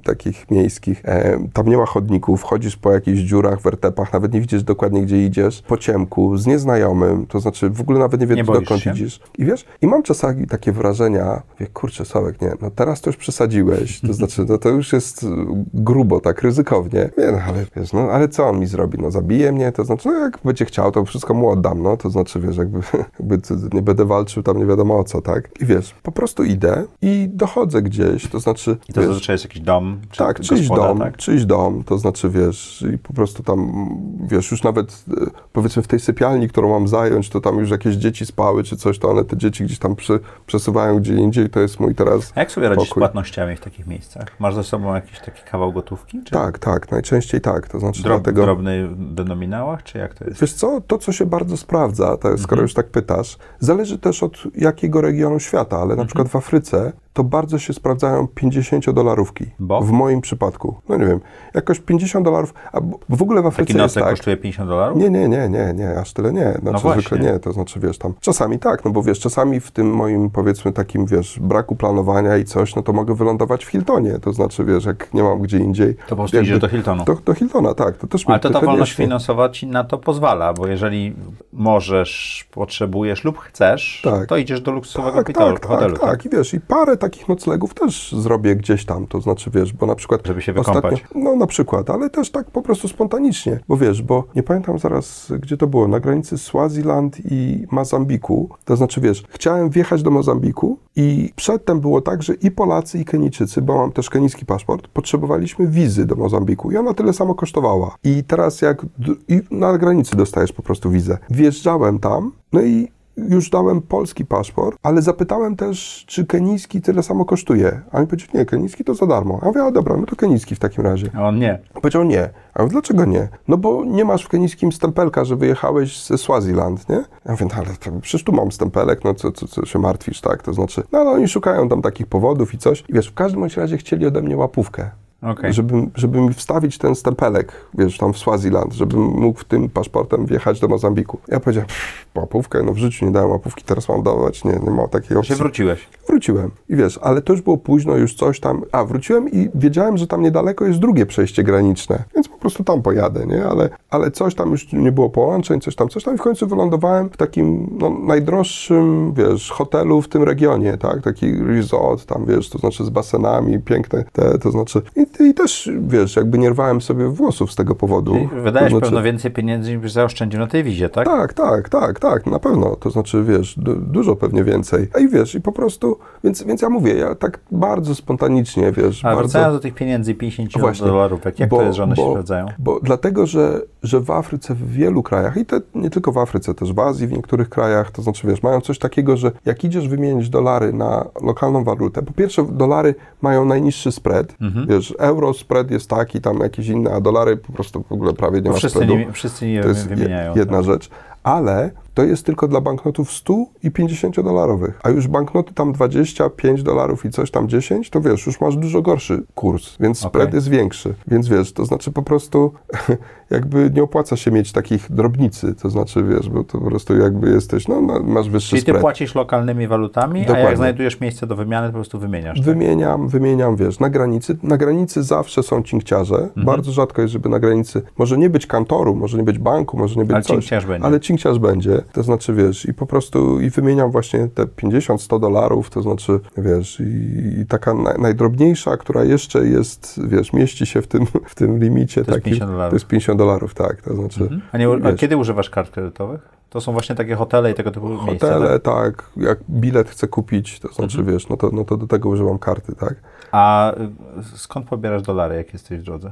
takich 0.03 0.51
miejskich, 0.51 1.01
e, 1.05 1.39
tam 1.53 1.67
nie 1.67 1.77
ma 1.77 1.86
chodników, 1.86 2.43
chodzisz 2.43 2.77
po 2.77 2.91
jakichś 2.91 3.19
dziurach, 3.19 3.62
wertepach, 3.62 4.13
nawet 4.13 4.34
nie 4.34 4.41
widzisz 4.41 4.63
dokładnie, 4.63 5.01
gdzie 5.01 5.25
idziesz, 5.25 5.62
po 5.67 5.77
ciemku, 5.77 6.38
z 6.38 6.45
nieznajomym, 6.45 7.25
to 7.25 7.39
znaczy 7.39 7.69
w 7.69 7.81
ogóle 7.81 8.00
nawet 8.00 8.21
nie 8.21 8.27
boisz 8.27 8.47
dokąd 8.47 8.81
się? 8.81 8.91
idziesz. 8.91 9.19
I 9.38 9.45
wiesz, 9.45 9.65
i 9.81 9.88
mam 9.88 10.03
czasami 10.03 10.47
takie 10.47 10.71
wrażenia, 10.71 11.41
wie, 11.59 11.67
kurczę, 11.67 12.05
Sławek, 12.05 12.41
nie, 12.41 12.51
no 12.62 12.71
teraz 12.71 13.01
to 13.01 13.09
już 13.09 13.17
przesadziłeś, 13.17 14.01
to 14.01 14.13
znaczy, 14.19 14.45
no 14.50 14.57
to 14.57 14.69
już 14.69 14.93
jest 14.93 15.24
y, 15.24 15.27
grubo, 15.74 16.19
tak 16.19 16.41
ryzykownie. 16.41 17.09
Nie, 17.17 17.31
no 17.31 17.38
ale 17.47 17.65
wiesz, 17.75 17.93
no 17.93 18.00
ale 18.00 18.29
co 18.29 18.47
on 18.47 18.59
mi 18.59 18.67
zrobi? 18.67 18.97
No 19.01 19.12
zabije 19.12 19.51
mnie, 19.51 19.71
to 19.71 19.86
znaczy, 19.86 20.09
no 20.09 20.19
jak 20.19 20.39
będzie 20.45 20.65
chciał, 20.65 20.91
to 20.91 21.05
wszystko 21.05 21.33
mu 21.33 21.50
oddam, 21.50 21.81
no, 21.81 21.97
to 21.97 22.09
znaczy, 22.09 22.39
wiesz, 22.39 22.57
jakby, 22.57 22.79
jakby 23.19 23.39
nie 23.74 23.81
będę 23.81 24.05
walczył 24.05 24.43
tam 24.43 24.57
nie 24.57 24.65
wiadomo 24.65 25.00
o 25.00 25.03
co, 25.03 25.21
tak? 25.21 25.50
I 25.62 25.65
wiesz, 25.65 25.95
po 26.03 26.12
prostu 26.12 26.43
idę 26.43 26.83
i 27.01 27.29
dochodzę 27.33 27.81
gdzieś, 27.81 28.27
to 28.27 28.39
znaczy, 28.39 28.77
I 28.89 28.93
to 28.93 29.01
wiesz, 29.01 29.09
zazwyczaj 29.09 29.33
jest 29.33 29.45
jakiś 29.45 29.62
dom, 29.62 30.00
czy 30.12 30.17
tak, 30.17 30.39
czyjś 30.39 30.67
dom, 30.67 31.00
tak? 31.00 31.17
czyjś 31.17 31.45
dom, 31.45 31.83
to 31.83 31.97
znaczy, 31.97 32.29
wiesz, 32.29 32.86
i 32.93 32.97
po 32.97 33.13
prostu 33.13 33.43
tam, 33.43 33.89
wiesz, 34.27 34.51
już 34.51 34.63
nawet 34.63 35.03
e, 35.21 35.25
powiedzmy 35.57 35.83
w 35.83 35.87
tej 35.87 35.99
sypialni, 35.99 36.49
którą 36.49 36.69
mam 36.69 36.87
zająć, 36.87 37.29
to 37.29 37.41
tam 37.41 37.57
już 37.59 37.69
jakieś 37.69 37.95
dzieci 37.95 38.25
spały 38.25 38.63
czy 38.63 38.77
coś, 38.77 38.99
to 38.99 39.09
one 39.09 39.25
te 39.25 39.37
dzieci 39.37 39.63
gdzieś 39.63 39.79
tam 39.79 39.95
przy, 39.95 40.19
przesuwają 40.45 40.99
gdzie 40.99 41.13
indziej, 41.13 41.49
to 41.49 41.59
jest 41.59 41.79
mój 41.79 41.95
teraz 41.95 42.33
A 42.35 42.39
jak 42.39 42.51
sobie 42.51 42.69
radzisz 42.69 42.89
pokój. 42.89 43.01
z 43.01 43.03
płatnościami 43.03 43.55
w 43.55 43.59
takich 43.59 43.87
miejscach? 43.87 44.27
Masz 44.39 44.55
ze 44.55 44.63
sobą 44.63 44.95
jakiś 44.95 45.19
taki 45.19 45.41
kawał 45.51 45.73
gotówki? 45.73 46.23
Czy 46.23 46.31
Tak, 46.31 46.59
tak, 46.59 46.91
najczęściej 46.91 47.41
tak, 47.41 47.67
to 47.67 47.79
znaczy 47.79 48.03
drob, 48.03 48.17
dlatego... 48.17 48.41
w 48.41 48.45
drobnych 48.45 49.13
denominałach, 49.13 49.83
czy 49.83 49.97
jak 49.97 50.13
to 50.13 50.25
jest? 50.25 50.41
Wiesz 50.41 50.53
co, 50.53 50.81
to 50.87 50.97
co 50.97 51.11
się 51.11 51.25
bardzo 51.25 51.57
sprawdza, 51.57 52.17
to, 52.17 52.37
skoro 52.37 52.61
już 52.61 52.73
tak 52.73 52.87
pytasz, 52.87 53.37
zależy 53.59 53.97
też 53.97 54.23
od 54.23 54.43
jakiego 54.55 55.01
regionu 55.01 55.39
świata, 55.39 55.77
ale 55.77 55.95
na 55.95 56.05
przykład 56.05 56.27
w 56.27 56.35
Afryce 56.35 56.93
to 57.17 57.24
bardzo 57.24 57.59
się 57.59 57.74
sprawdzają 57.74 58.27
50-dolarówki. 58.41 59.45
Bo? 59.59 59.81
W 59.81 59.91
moim 59.91 60.21
przypadku. 60.21 60.75
No 60.89 60.97
nie 60.97 61.05
wiem, 61.05 61.19
jakoś 61.53 61.79
50 61.79 62.25
dolarów, 62.25 62.53
a 62.74 62.79
w 63.09 63.21
ogóle 63.21 63.41
w 63.41 63.43
Taki 63.43 63.53
Afryce 63.53 63.74
jest 63.74 63.77
nocleg 63.95 64.05
tak... 64.05 64.13
kosztuje 64.13 64.38
50 64.38 64.69
dolarów? 64.69 64.97
Nie, 64.97 65.09
nie, 65.09 65.27
nie, 65.29 65.50
nie, 65.50 65.74
nie, 65.75 66.00
aż 66.00 66.13
tyle 66.13 66.33
nie. 66.33 66.53
Znaczy 66.62 66.81
właśnie. 66.81 67.01
zwykle 67.01 67.19
nie, 67.19 67.39
to 67.39 67.53
znaczy 67.53 67.79
wiesz 67.79 67.97
tam. 67.97 68.13
Czasami 68.19 68.59
tak, 68.59 68.86
no 68.86 68.91
bo 68.91 69.03
wiesz, 69.03 69.19
czasami 69.19 69.59
w 69.59 69.71
tym 69.71 69.89
moim 69.93 70.29
powiedzmy 70.29 70.71
takim 70.74 71.05
wiesz, 71.05 71.39
braku 71.39 71.75
planowania 71.75 72.38
i 72.38 72.45
coś, 72.45 72.75
no 72.75 72.81
to 72.81 72.93
mogę 72.93 73.15
wylądować 73.15 73.65
w 73.65 73.69
Hiltonie. 73.69 74.19
To 74.19 74.33
znaczy 74.33 74.65
wiesz, 74.65 74.86
jak 74.86 75.13
nie 75.13 75.24
mam 75.24 75.41
gdzie 75.41 75.57
indziej. 75.57 75.95
To 75.95 76.01
po 76.09 76.15
prostu 76.15 76.38
jakby- 76.38 76.47
idziesz 76.50 76.59
do 76.59 76.67
Hiltonu. 76.67 77.03
Do, 77.05 77.15
do 77.25 77.33
Hiltona, 77.33 77.74
tak. 77.74 77.97
To 77.97 78.07
też 78.07 78.24
Ale 78.27 78.39
to 78.39 78.50
ta 78.50 78.59
wolność 78.59 78.77
koniecznie- 78.77 79.05
finansowa 79.05 79.50
ci 79.50 79.67
na 79.67 79.83
to 79.83 79.97
pozwala, 79.97 80.53
bo 80.53 80.67
jeżeli 80.67 81.15
możesz, 81.53 82.45
potrzebujesz 82.51 83.24
lub 83.24 83.38
chcesz, 83.39 84.01
Tak. 84.03 84.25
to 84.29 84.38
idziesz 84.38 84.62
do 84.62 84.71
luksusowego 84.71 85.17
Tak, 85.17 85.27
hotelu, 85.27 85.53
tak, 85.53 85.62
tak, 85.62 85.69
hotelu 85.71 85.97
tak. 85.97 86.25
I 86.25 86.29
wiesz, 86.29 86.53
i 86.53 86.59
parę 86.59 86.97
takich 87.09 87.27
noclegów 87.27 87.73
też 87.73 88.15
zrobię 88.19 88.55
gdzieś 88.55 88.85
tam, 88.85 89.07
to 89.07 89.21
znaczy 89.21 89.51
wiesz, 89.53 89.73
bo 89.73 89.85
na 89.85 89.95
przykład... 89.95 90.27
Żeby 90.27 90.41
się 90.41 90.53
wykąpać. 90.53 91.05
no 91.15 91.35
na 91.35 91.47
przykład, 91.47 91.89
ale 91.89 92.09
też 92.09 92.31
tak 92.31 92.51
po 92.51 92.61
prostu 92.61 92.87
spontanicznie, 92.87 93.59
bo 93.67 93.77
wiesz, 93.77 94.01
bo 94.01 94.23
nie 94.35 94.43
pamiętam 94.43 94.79
zaraz, 94.79 95.33
gdzie 95.39 95.57
to 95.57 95.67
było, 95.67 95.87
na 95.87 95.99
granicy 95.99 96.37
Swaziland 96.37 97.17
i 97.31 97.65
Mozambiku, 97.71 98.49
to 98.65 98.75
znaczy 98.75 99.01
wiesz, 99.01 99.23
chciałem 99.29 99.69
wjechać 99.69 100.03
do 100.03 100.11
Mozambiku 100.11 100.79
i 100.95 101.29
przedtem 101.35 101.79
było 101.79 102.01
tak, 102.01 102.23
że 102.23 102.33
i 102.33 102.51
Polacy, 102.51 102.99
i 102.99 103.05
Kenijczycy, 103.05 103.61
bo 103.61 103.77
mam 103.77 103.91
też 103.91 104.09
kenijski 104.09 104.45
paszport, 104.45 104.87
potrzebowaliśmy 104.87 105.67
wizy 105.67 106.05
do 106.05 106.15
Mozambiku 106.15 106.71
i 106.71 106.77
ona 106.77 106.93
tyle 106.93 107.13
samo 107.13 107.35
kosztowała. 107.35 107.95
I 108.03 108.23
teraz 108.23 108.61
jak 108.61 108.85
i 109.27 109.41
na 109.51 109.77
granicy 109.77 110.15
dostajesz 110.15 110.53
po 110.53 110.63
prostu 110.63 110.89
wizę. 110.89 111.17
Wjeżdżałem 111.29 111.99
tam, 111.99 112.31
no 112.53 112.61
i 112.61 112.96
już 113.17 113.50
dałem 113.50 113.81
polski 113.81 114.25
paszport, 114.25 114.77
ale 114.83 115.01
zapytałem 115.01 115.55
też, 115.55 116.03
czy 116.07 116.25
kenijski 116.25 116.81
tyle 116.81 117.03
samo 117.03 117.25
kosztuje. 117.25 117.81
A 117.91 117.97
on 117.97 118.07
powiedział, 118.07 118.29
nie, 118.33 118.45
kenijski 118.45 118.83
to 118.83 118.93
za 118.93 119.07
darmo. 119.07 119.39
A 119.41 119.45
ja 119.45 119.47
mówię, 119.47 119.63
a 119.63 119.71
dobra, 119.71 119.97
no 119.97 120.05
to 120.05 120.15
kenijski 120.15 120.55
w 120.55 120.59
takim 120.59 120.83
razie. 120.83 121.09
A 121.13 121.27
on 121.27 121.39
nie. 121.39 121.59
Powiedział 121.74 122.03
nie. 122.03 122.29
A 122.53 122.62
mówię, 122.62 122.71
dlaczego 122.71 123.05
nie? 123.05 123.27
No 123.47 123.57
bo 123.57 123.86
nie 123.86 124.05
masz 124.05 124.24
w 124.24 124.29
kenijskim 124.29 124.71
stempelka, 124.71 125.25
że 125.25 125.36
wyjechałeś 125.36 126.05
ze 126.05 126.17
Swaziland, 126.17 126.89
nie? 126.89 127.03
Ja 127.25 127.31
mówię, 127.31 127.45
no 127.45 127.55
ale 127.55 127.75
to, 127.79 127.91
przecież 128.01 128.24
tu 128.24 128.31
mam 128.31 128.51
stempelek, 128.51 129.03
no 129.03 129.13
co, 129.13 129.31
co, 129.31 129.47
co 129.47 129.65
się 129.65 129.79
martwisz, 129.79 130.21
tak? 130.21 130.43
To 130.43 130.53
znaczy, 130.53 130.83
no 130.91 131.00
ale 131.00 131.09
oni 131.09 131.27
szukają 131.27 131.69
tam 131.69 131.81
takich 131.81 132.07
powodów 132.07 132.53
i 132.53 132.57
coś. 132.57 132.83
I 132.89 132.93
wiesz, 132.93 133.07
w 133.07 133.13
każdym 133.13 133.43
razie 133.57 133.77
chcieli 133.77 134.05
ode 134.05 134.21
mnie 134.21 134.38
łapówkę. 134.38 134.89
Okej. 135.21 135.53
Żeby, 135.53 135.74
żeby 135.95 136.21
mi 136.21 136.33
wstawić 136.33 136.77
ten 136.77 136.95
stempelek, 136.95 137.51
wiesz, 137.74 137.97
tam 137.97 138.13
w 138.13 138.17
Swaziland, 138.17 138.74
żebym 138.74 139.01
mógł 139.01 139.43
tym 139.43 139.69
paszportem 139.69 140.25
wjechać 140.25 140.59
do 140.59 140.67
Mozambiku. 140.67 141.19
Ja 141.27 141.39
powiedziałem, 141.39 141.67
"Pff, 141.67 142.07
łapówkę, 142.15 142.63
no 142.63 142.74
w 142.74 142.77
życiu 142.77 143.05
nie 143.05 143.12
dałem 143.12 143.29
łapówki, 143.29 143.63
teraz 143.63 143.89
mam 143.89 144.03
dawać, 144.03 144.43
nie, 144.43 144.59
nie 144.63 144.71
ma 144.71 144.88
takiej 144.88 145.17
opcji. 145.17 145.36
się 145.36 145.39
wróciłeś. 145.39 145.88
Wróciłem 146.07 146.51
i 146.69 146.75
wiesz, 146.75 147.00
ale 147.01 147.21
to 147.21 147.33
już 147.33 147.41
było 147.41 147.57
późno, 147.57 147.95
już 147.95 148.13
coś 148.13 148.39
tam. 148.39 148.62
A 148.71 148.83
wróciłem 148.86 149.31
i 149.31 149.50
wiedziałem, 149.55 149.97
że 149.97 150.07
tam 150.07 150.21
niedaleko 150.21 150.65
jest 150.65 150.79
drugie 150.79 151.05
przejście 151.05 151.43
graniczne, 151.43 152.03
więc 152.15 152.27
po 152.27 152.38
prostu 152.38 152.63
tam 152.63 152.81
pojadę, 152.81 153.25
nie? 153.25 153.45
Ale, 153.45 153.69
ale 153.89 154.12
coś 154.12 154.36
tam 154.36 154.51
już 154.51 154.74
nie 154.74 154.91
było 154.91 155.09
połączeń, 155.09 155.62
coś 155.62 155.75
tam, 155.75 155.89
coś 155.89 156.03
tam. 156.03 156.15
I 156.15 156.17
w 156.17 156.21
końcu 156.21 156.47
wylądowałem 156.47 157.09
w 157.09 157.17
takim 157.17 157.77
no, 157.79 157.89
najdroższym, 157.89 159.13
wiesz, 159.13 159.51
hotelu 159.51 160.01
w 160.01 160.07
tym 160.09 160.24
regionie, 160.24 160.77
tak? 160.77 161.01
Taki 161.01 161.43
resort, 161.43 162.05
tam 162.05 162.25
wiesz, 162.25 162.50
to 162.50 162.57
znaczy 162.57 162.86
z 162.86 162.89
basenami, 162.89 163.59
piękne 163.59 164.03
te, 164.13 164.39
to 164.39 164.51
znaczy. 164.51 164.81
I, 165.19 165.23
i 165.23 165.33
też, 165.33 165.69
wiesz, 165.87 166.15
jakby 166.15 166.37
nie 166.37 166.49
rwałem 166.49 166.81
sobie 166.81 167.07
włosów 167.07 167.51
z 167.51 167.55
tego 167.55 167.75
powodu. 167.75 168.13
Czyli 168.13 168.27
Wydajesz 168.41 168.71
to 168.71 168.77
znaczy, 168.77 168.85
pewno 168.91 169.03
więcej 169.03 169.31
pieniędzy 169.31 169.77
niż 169.77 169.91
zaoszczędził 169.91 170.39
na 170.39 170.47
tej 170.47 170.63
wizie, 170.63 170.89
tak? 170.89 171.05
tak, 171.05 171.33
tak, 171.33 171.69
tak, 171.69 171.99
tak, 171.99 172.25
na 172.25 172.39
pewno. 172.39 172.75
To 172.75 172.89
znaczy, 172.89 173.23
wiesz, 173.23 173.55
du- 173.59 173.75
dużo 173.75 174.15
pewnie 174.15 174.43
więcej. 174.43 174.87
A 174.95 174.99
i 174.99 175.07
wiesz, 175.09 175.35
i 175.35 175.41
po 175.41 175.51
prostu, 175.51 175.97
więc, 176.23 176.43
więc 176.43 176.61
ja 176.61 176.69
mówię, 176.69 176.93
ja 176.95 177.15
tak 177.15 177.39
bardzo 177.51 177.95
spontanicznie, 177.95 178.71
wiesz, 178.71 179.05
Ale 179.05 179.15
bardzo... 179.15 179.29
wracając 179.31 179.55
do 179.55 179.59
tych 179.59 179.73
pieniędzy 179.73 180.15
50 180.15 180.61
Właśnie. 180.61 180.87
dolarów, 180.87 181.21
jak, 181.39 181.49
Bo- 181.49 181.57
to 181.57 181.63
jest, 181.63 181.77
że 181.77 181.83
one 181.83 181.95
się 181.95 182.01
bo- 182.01 182.11
sprawdzają? 182.11 182.45
Bo 182.59 182.79
dlatego, 182.83 183.25
że, 183.25 183.61
że 183.83 183.99
w 183.99 184.11
Afryce, 184.11 184.55
w 184.55 184.71
wielu 184.71 185.03
krajach, 185.03 185.37
i 185.37 185.45
te, 185.45 185.61
nie 185.75 185.89
tylko 185.89 186.11
w 186.11 186.17
Afryce, 186.17 186.53
też 186.53 186.73
w 186.73 186.79
Azji, 186.79 187.07
w 187.07 187.11
niektórych 187.11 187.49
krajach, 187.49 187.91
to 187.91 188.01
znaczy, 188.01 188.27
wiesz, 188.27 188.43
mają 188.43 188.61
coś 188.61 188.79
takiego, 188.79 189.17
że 189.17 189.31
jak 189.45 189.63
idziesz 189.63 189.87
wymienić 189.87 190.29
dolary 190.29 190.73
na 190.73 191.05
lokalną 191.21 191.63
walutę, 191.63 192.01
po 192.01 192.13
pierwsze, 192.13 192.45
dolary 192.51 192.95
mają 193.21 193.45
najniższy 193.45 193.91
spread, 193.91 194.35
Mhm. 194.41 194.67
wiesz, 194.67 194.95
euro 194.97 195.33
spread 195.33 195.71
jest 195.71 195.89
taki, 195.89 196.21
tam 196.21 196.39
jakiś 196.39 196.67
inny, 196.67 196.93
a 196.93 197.01
dolary 197.01 197.37
po 197.37 197.53
prostu 197.53 197.83
w 197.83 197.91
ogóle 197.91 198.13
prawie 198.13 198.37
nie 198.37 198.43
Bo 198.43 198.49
ma 198.49 198.55
wszyscy, 198.57 198.77
spreadu. 198.79 198.97
nie, 198.97 199.11
wszyscy 199.11 199.47
nie 199.47 199.61
To 199.61 199.67
jest 199.67 199.87
wymieniają. 199.87 200.33
je- 200.33 200.39
jedna 200.39 200.57
tak. 200.57 200.65
rzecz, 200.65 200.89
ale 201.23 201.71
to 201.97 202.03
jest 202.03 202.25
tylko 202.25 202.47
dla 202.47 202.61
banknotów 202.61 203.11
100 203.11 203.45
i 203.63 203.71
50 203.71 204.21
dolarowych. 204.21 204.79
A 204.83 204.89
już 204.89 205.07
banknoty 205.07 205.53
tam 205.53 205.73
25 205.73 206.63
dolarów 206.63 207.05
i 207.05 207.09
coś 207.09 207.31
tam 207.31 207.49
10, 207.49 207.89
to 207.89 208.01
wiesz, 208.01 208.25
już 208.27 208.41
masz 208.41 208.55
dużo 208.57 208.81
gorszy 208.81 209.23
kurs, 209.35 209.77
więc 209.79 209.99
spread 209.99 210.33
jest 210.33 210.49
większy. 210.49 210.93
Więc 211.07 211.27
wiesz, 211.27 211.53
to 211.53 211.65
znaczy 211.65 211.91
po 211.91 212.01
prostu 212.01 212.51
jakby 213.29 213.71
nie 213.75 213.83
opłaca 213.83 214.17
się 214.17 214.31
mieć 214.31 214.51
takich 214.51 214.91
drobnicy, 214.91 215.55
to 215.55 215.69
znaczy 215.69 216.03
wiesz, 216.03 216.29
bo 216.29 216.43
to 216.43 216.57
po 216.59 216.65
prostu 216.65 216.97
jakby 216.97 217.29
jesteś, 217.29 217.67
no 217.67 217.81
ma- 217.81 217.99
masz 217.99 218.29
wyższy 218.29 218.49
Czyli 218.49 218.61
ty 218.61 218.65
spread. 218.71 218.81
płacisz 218.81 219.15
lokalnymi 219.15 219.67
walutami, 219.67 220.19
a 220.19 220.23
Dokładnie. 220.23 220.45
jak 220.45 220.57
znajdujesz 220.57 220.99
miejsce 220.99 221.27
do 221.27 221.35
wymiany, 221.35 221.67
to 221.67 221.71
po 221.71 221.77
prostu 221.77 221.99
wymieniasz. 221.99 222.37
Tak? 222.37 222.45
Wymieniam, 222.45 223.07
wymieniam, 223.07 223.55
wiesz, 223.55 223.79
na 223.79 223.89
granicy. 223.89 224.37
Na 224.43 224.57
granicy 224.57 225.03
zawsze 225.03 225.43
są 225.43 225.63
cinkciarze. 225.63 226.15
Mhm. 226.15 226.45
Bardzo 226.45 226.71
rzadko 226.71 227.01
jest, 227.01 227.11
żeby 227.11 227.29
na 227.29 227.39
granicy, 227.39 227.81
może 227.97 228.17
nie 228.17 228.29
być 228.29 228.47
kantoru, 228.47 228.95
może 228.95 229.17
nie 229.17 229.23
być 229.23 229.39
banku, 229.39 229.77
może 229.77 229.95
nie 229.95 230.05
być 230.05 230.13
Ale 230.15 230.23
coś. 230.23 230.31
cinkciarz 230.31 230.65
będzie. 230.65 230.85
Ale 230.85 230.99
cinkciarz 230.99 231.39
będzie. 231.39 231.81
To 231.94 232.03
znaczy, 232.03 232.34
wiesz, 232.34 232.65
i 232.65 232.74
po 232.74 232.86
prostu 232.86 233.39
i 233.41 233.50
wymieniam 233.50 233.91
właśnie 233.91 234.27
te 234.27 234.44
50-100 234.44 235.20
dolarów, 235.20 235.70
to 235.70 235.82
znaczy, 235.82 236.20
wiesz, 236.38 236.79
i, 236.79 237.39
i 237.41 237.46
taka 237.46 237.74
na, 237.74 237.94
najdrobniejsza, 237.94 238.77
która 238.77 239.03
jeszcze 239.03 239.48
jest, 239.48 240.00
wiesz, 240.08 240.34
mieści 240.34 240.65
się 240.65 240.82
w 240.82 240.88
tym, 240.88 241.06
w 241.25 241.36
tym 241.36 241.60
limicie 241.60 242.06
To 242.06 242.12
jest 242.12 242.24
takim. 242.24 242.32
50 242.34 242.51
dolarów. 242.51 242.70
To 242.72 242.75
jest 242.75 242.88
50 242.88 243.17
dolarów, 243.20 243.53
tak. 243.53 243.82
To 243.82 243.96
znaczy, 243.96 244.29
A, 244.51 244.58
nie, 244.58 244.67
a 244.84 244.94
kiedy 244.94 245.17
używasz 245.17 245.50
kart 245.50 245.72
kredytowych? 245.72 246.38
To 246.50 246.62
są 246.62 246.72
właśnie 246.72 246.96
takie 246.96 247.15
hotele 247.15 247.51
i 247.51 247.53
tego 247.53 247.72
typu 247.72 247.89
miejsca. 247.89 248.06
Hotele, 248.34 248.60
Tak? 248.60 248.75
tak, 248.96 249.10
jak 249.17 249.39
bilet 249.50 249.89
chcę 249.89 250.08
kupić, 250.08 250.60
to 250.60 250.67
znaczy, 250.67 250.98
Mhm. 251.00 251.13
wiesz, 251.15 251.29
no 251.29 251.38
to, 251.38 251.50
no 251.53 251.63
to 251.65 251.77
do 251.77 251.88
tego 251.88 252.10
używam 252.10 252.39
karty, 252.39 252.75
tak. 252.75 252.96
A 253.32 253.74
y, 253.74 254.38
skąd 254.38 254.67
pobierasz 254.67 255.01
dolary, 255.01 255.36
jak 255.36 255.53
jesteś 255.53 255.79
w 255.79 255.84
drodze? 255.84 256.12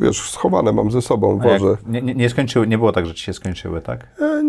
Wiesz, 0.00 0.30
schowane 0.30 0.72
mam 0.72 0.90
ze 0.90 1.02
sobą, 1.02 1.38
wożę. 1.38 1.76
nie, 1.86 2.02
nie, 2.02 2.14
nie 2.14 2.28
skończyły, 2.30 2.66
nie 2.66 2.78
było 2.78 2.92
tak, 2.92 3.06
że 3.06 3.14
ci 3.14 3.24
się 3.24 3.32
skończyły, 3.32 3.80
tak? 3.80 4.06
E, 4.20 4.42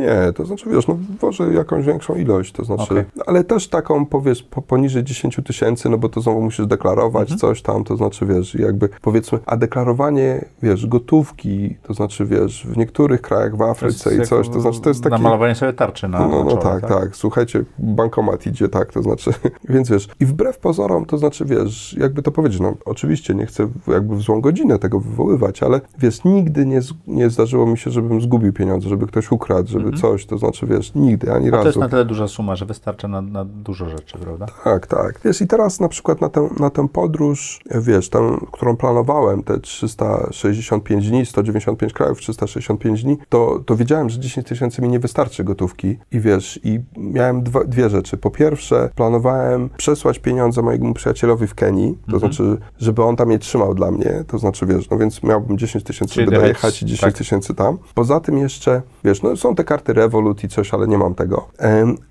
Nie, 0.00 0.32
to 0.34 0.44
znaczy, 0.44 0.70
wiesz, 0.70 0.86
no, 0.88 0.98
wożę 1.20 1.52
jakąś 1.54 1.84
większą 1.86 2.14
ilość, 2.14 2.52
to 2.52 2.64
znaczy, 2.64 2.82
Okej. 2.92 3.04
ale 3.26 3.44
też 3.44 3.68
taką, 3.68 4.06
powiesz, 4.06 4.42
po, 4.42 4.62
poniżej 4.62 5.04
10 5.04 5.40
tysięcy, 5.46 5.88
no 5.88 5.98
bo 5.98 6.08
to 6.08 6.20
znowu 6.20 6.42
musisz 6.42 6.66
deklarować 6.66 7.22
Mhm. 7.22 7.38
coś 7.38 7.62
tam, 7.62 7.84
to 7.84 7.96
znaczy, 7.96 8.26
wiesz, 8.26 8.54
jakby, 8.54 8.88
powiedzmy, 9.02 9.38
a 9.46 9.56
deklarowanie, 9.56 10.44
wiesz, 10.62 10.86
gotówki, 10.86 11.76
to 11.82 11.94
znaczy, 11.94 12.26
wiesz, 12.26 12.66
w 12.66 12.76
niektórych 12.76 13.20
krajach 13.22 13.56
w 13.56 13.62
Afryce 13.62 14.16
i 14.16 14.20
coś, 14.22 14.48
to 14.48 14.60
znaczy, 14.60 14.80
to 14.80 14.88
jest 14.90 15.02
taki... 15.02 15.12
Namalowanie 15.12 15.54
sobie 15.54 15.72
tarczy 15.72 16.08
na 16.08 16.18
No, 16.20 16.28
no, 16.28 16.44
no 16.44 16.50
czole, 16.50 16.80
tak, 16.80 16.88
tak, 16.88 17.16
Słuchajcie, 17.16 17.64
bankomat 17.78 18.46
idzie, 18.46 18.68
tak, 18.68 18.92
to 18.92 19.02
znaczy, 19.02 19.30
więc 19.68 19.90
wiesz, 19.90 20.08
i 20.20 20.26
wbrew 20.26 20.58
pozorom, 20.58 21.06
to 21.06 21.18
znaczy, 21.18 21.44
wiesz, 21.44 21.96
jakby 21.98 22.22
to 22.22 22.30
powiedzieć, 22.30 22.60
no 22.60 22.74
oczywiście 22.84 23.34
nie 23.34 23.46
chcę 23.46 23.68
jakby 23.88 24.16
w 24.16 24.20
złą 24.20 24.40
godzinę 24.40 24.78
tego 24.78 25.00
wywoływać, 25.00 25.62
ale 25.62 25.80
wiesz, 25.98 26.24
nigdy 26.24 26.66
nie, 26.66 26.80
nie 27.06 27.30
zdarzyło 27.30 27.66
mi 27.66 27.78
się, 27.78 27.90
żebym 27.90 28.20
zgubił 28.20 28.52
pieniądze, 28.52 28.88
żeby 28.88 29.06
ktoś 29.06 29.32
ukradł, 29.32 29.68
żeby 29.68 29.89
coś, 29.92 30.26
to 30.26 30.38
znaczy, 30.38 30.66
wiesz, 30.66 30.94
nigdy, 30.94 31.32
ani 31.32 31.44
Mhm. 31.44 31.54
A 31.54 31.62
to 31.62 31.68
jest 31.68 31.76
razu. 31.76 31.80
na 31.80 31.88
tyle 31.88 32.04
duża 32.04 32.28
suma, 32.28 32.56
że 32.56 32.66
wystarcza 32.66 33.08
na, 33.08 33.20
na 33.22 33.44
dużo 33.44 33.88
rzeczy, 33.88 34.18
prawda? 34.18 34.46
Tak, 34.64 34.86
tak. 34.86 35.20
Wiesz, 35.24 35.40
i 35.40 35.46
teraz 35.46 35.80
na 35.80 35.88
przykład 35.88 36.20
na 36.20 36.28
tę, 36.28 36.48
na 36.60 36.70
tę 36.70 36.88
podróż, 36.88 37.60
wiesz, 37.74 38.08
tę, 38.08 38.36
którą 38.52 38.76
planowałem, 38.76 39.42
te 39.42 39.60
365 39.60 41.08
dni, 41.10 41.26
195 41.26 41.92
krajów, 41.92 42.18
365 42.18 43.02
dni, 43.04 43.18
to, 43.28 43.60
to 43.66 43.76
wiedziałem, 43.76 44.10
że 44.10 44.18
10 44.20 44.46
tysięcy 44.46 44.82
mi 44.82 44.88
nie 44.88 44.98
wystarczy 44.98 45.44
gotówki. 45.44 45.98
I 46.12 46.20
wiesz, 46.20 46.60
i 46.64 46.80
miałem 46.96 47.42
dwa, 47.42 47.64
dwie 47.64 47.90
rzeczy. 47.90 48.16
Po 48.16 48.30
pierwsze, 48.30 48.90
planowałem 48.94 49.68
przesłać 49.76 50.18
pieniądze 50.18 50.62
mojemu 50.62 50.94
przyjacielowi 50.94 51.46
w 51.46 51.54
Kenii, 51.54 51.98
to 52.06 52.12
Mhm. 52.16 52.20
znaczy, 52.32 52.58
żeby 52.78 53.04
on 53.04 53.16
tam 53.16 53.30
je 53.30 53.38
trzymał 53.38 53.74
dla 53.74 53.90
mnie, 53.90 54.24
to 54.26 54.38
znaczy, 54.38 54.66
wiesz, 54.66 54.90
no 54.90 54.98
więc 54.98 55.22
miałbym 55.22 55.58
10 55.58 55.84
tysięcy, 55.84 56.14
żeby 56.14 56.32
dojechać- 56.32 56.82
i 56.82 56.86
10 56.86 57.00
tak. 57.00 57.18
tysięcy 57.18 57.54
tam. 57.54 57.78
Poza 57.94 58.20
tym 58.20 58.38
jeszcze, 58.38 58.82
wiesz, 59.04 59.22
no 59.22 59.36
są 59.36 59.54
te 59.54 59.64
karty 59.64 59.79
karty 59.80 59.92
Revolut 59.92 60.44
i 60.44 60.48
coś, 60.48 60.74
ale 60.74 60.86
nie 60.88 60.98
mam 60.98 61.14
tego. 61.14 61.48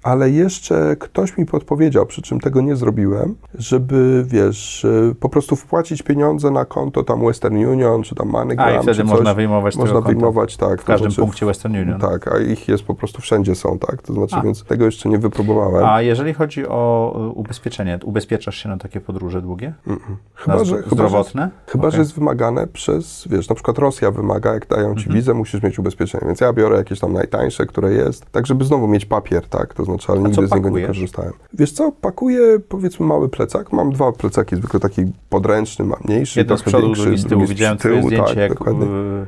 Ale 0.04 0.30
jeszcze 0.30 0.96
ktoś 1.00 1.38
mi 1.38 1.46
podpowiedział, 1.46 2.06
przy 2.06 2.22
czym 2.22 2.40
tego 2.40 2.62
nie 2.62 2.76
zrobiłem, 2.76 3.36
żeby, 3.54 4.26
wiesz, 4.28 4.86
po 5.20 5.30
prostu 5.30 5.56
wpłacić 5.56 6.02
pieniądze 6.02 6.52
na 6.52 6.66
konto 6.66 7.04
tam 7.04 7.26
Western 7.26 7.56
Union, 7.56 8.04
czy 8.04 8.16
tam 8.16 8.30
MoneyGram, 8.30 8.70
A 8.70 8.80
i 8.80 8.84
wtedy 8.84 9.04
można 9.04 9.34
wyjmować 9.34 9.76
Można 9.76 10.02
wyjmować, 10.02 10.58
tak. 10.58 10.82
W 10.82 10.86
każdym 10.86 11.12
znaczy, 11.12 11.22
punkcie 11.22 11.46
Western 11.46 11.76
Union. 11.76 12.00
Tak, 12.00 12.28
a 12.34 12.40
ich 12.40 12.68
jest 12.68 12.84
po 12.84 12.96
prostu 12.96 13.22
wszędzie 13.22 13.56
są, 13.56 13.80
tak? 13.80 14.02
To 14.02 14.14
znaczy, 14.14 14.36
a. 14.36 14.42
więc 14.42 14.64
tego 14.64 14.86
jeszcze 14.86 15.10
nie 15.10 15.18
wypróbowałem. 15.18 15.86
A 15.86 16.02
jeżeli 16.02 16.34
chodzi 16.34 16.68
o 16.68 17.32
ubezpieczenie, 17.36 18.00
ubezpieczasz 18.04 18.58
się 18.58 18.70
na 18.70 18.78
takie 18.78 19.02
podróże 19.02 19.42
długie? 19.42 19.74
Mm 19.88 20.00
-mm. 20.00 20.16
Chyba, 20.36 20.64
że, 20.64 20.82
zdrowotne? 20.82 21.42
Chyba, 21.42 21.56
że, 21.66 21.72
chyba 21.72 21.88
okay. 21.88 21.92
że 21.92 21.98
jest 21.98 22.16
wymagane 22.16 22.68
przez, 22.68 23.28
wiesz, 23.30 23.50
na 23.50 23.56
przykład 23.56 23.78
Rosja 23.78 24.12
wymaga, 24.12 24.54
jak 24.54 24.68
dają 24.68 24.96
ci 24.96 25.02
mm 25.02 25.12
-hmm. 25.12 25.14
wizę, 25.14 25.34
musisz 25.34 25.64
mieć 25.64 25.80
ubezpieczenie, 25.80 26.24
więc 26.28 26.42
ja 26.42 26.54
biorę 26.54 26.78
jakieś 26.78 27.00
tam 27.00 27.14
najtańsze, 27.14 27.59
które 27.66 27.94
jest, 27.94 28.26
tak 28.32 28.48
żeby 28.48 28.66
znowu 28.66 28.88
mieć 28.88 29.06
papier, 29.06 29.48
tak? 29.48 29.74
To 29.74 29.86
znaczy, 29.86 30.12
ale 30.12 30.22
nigdy 30.22 30.48
z 30.48 30.52
niego 30.52 30.70
nie 30.70 30.88
korzystałem. 30.88 31.34
Wiesz 31.54 31.72
co, 31.72 31.92
pakuję 31.92 32.60
powiedzmy 32.70 33.06
mały 33.06 33.30
plecak, 33.30 33.74
mam 33.74 33.92
dwa 33.92 34.12
plecaki, 34.12 34.56
zwykle 34.56 34.80
taki 34.80 35.02
podręczny, 35.30 35.86
mam 35.86 36.00
mniejszy, 36.06 36.40
Jedno 36.40 36.58
z 36.58 36.64
przodu, 36.64 36.86
większy, 36.86 37.04
drugi 37.04 37.18
z 37.18 37.26
tyłu. 37.26 37.46
Widziałem 37.46 37.80
z 37.80 37.82
tyłu, 37.82 38.08
zdjęcie, 38.08 38.28
tak, 38.28 38.38
jak 38.38 38.54
dokładnie. 38.54 38.86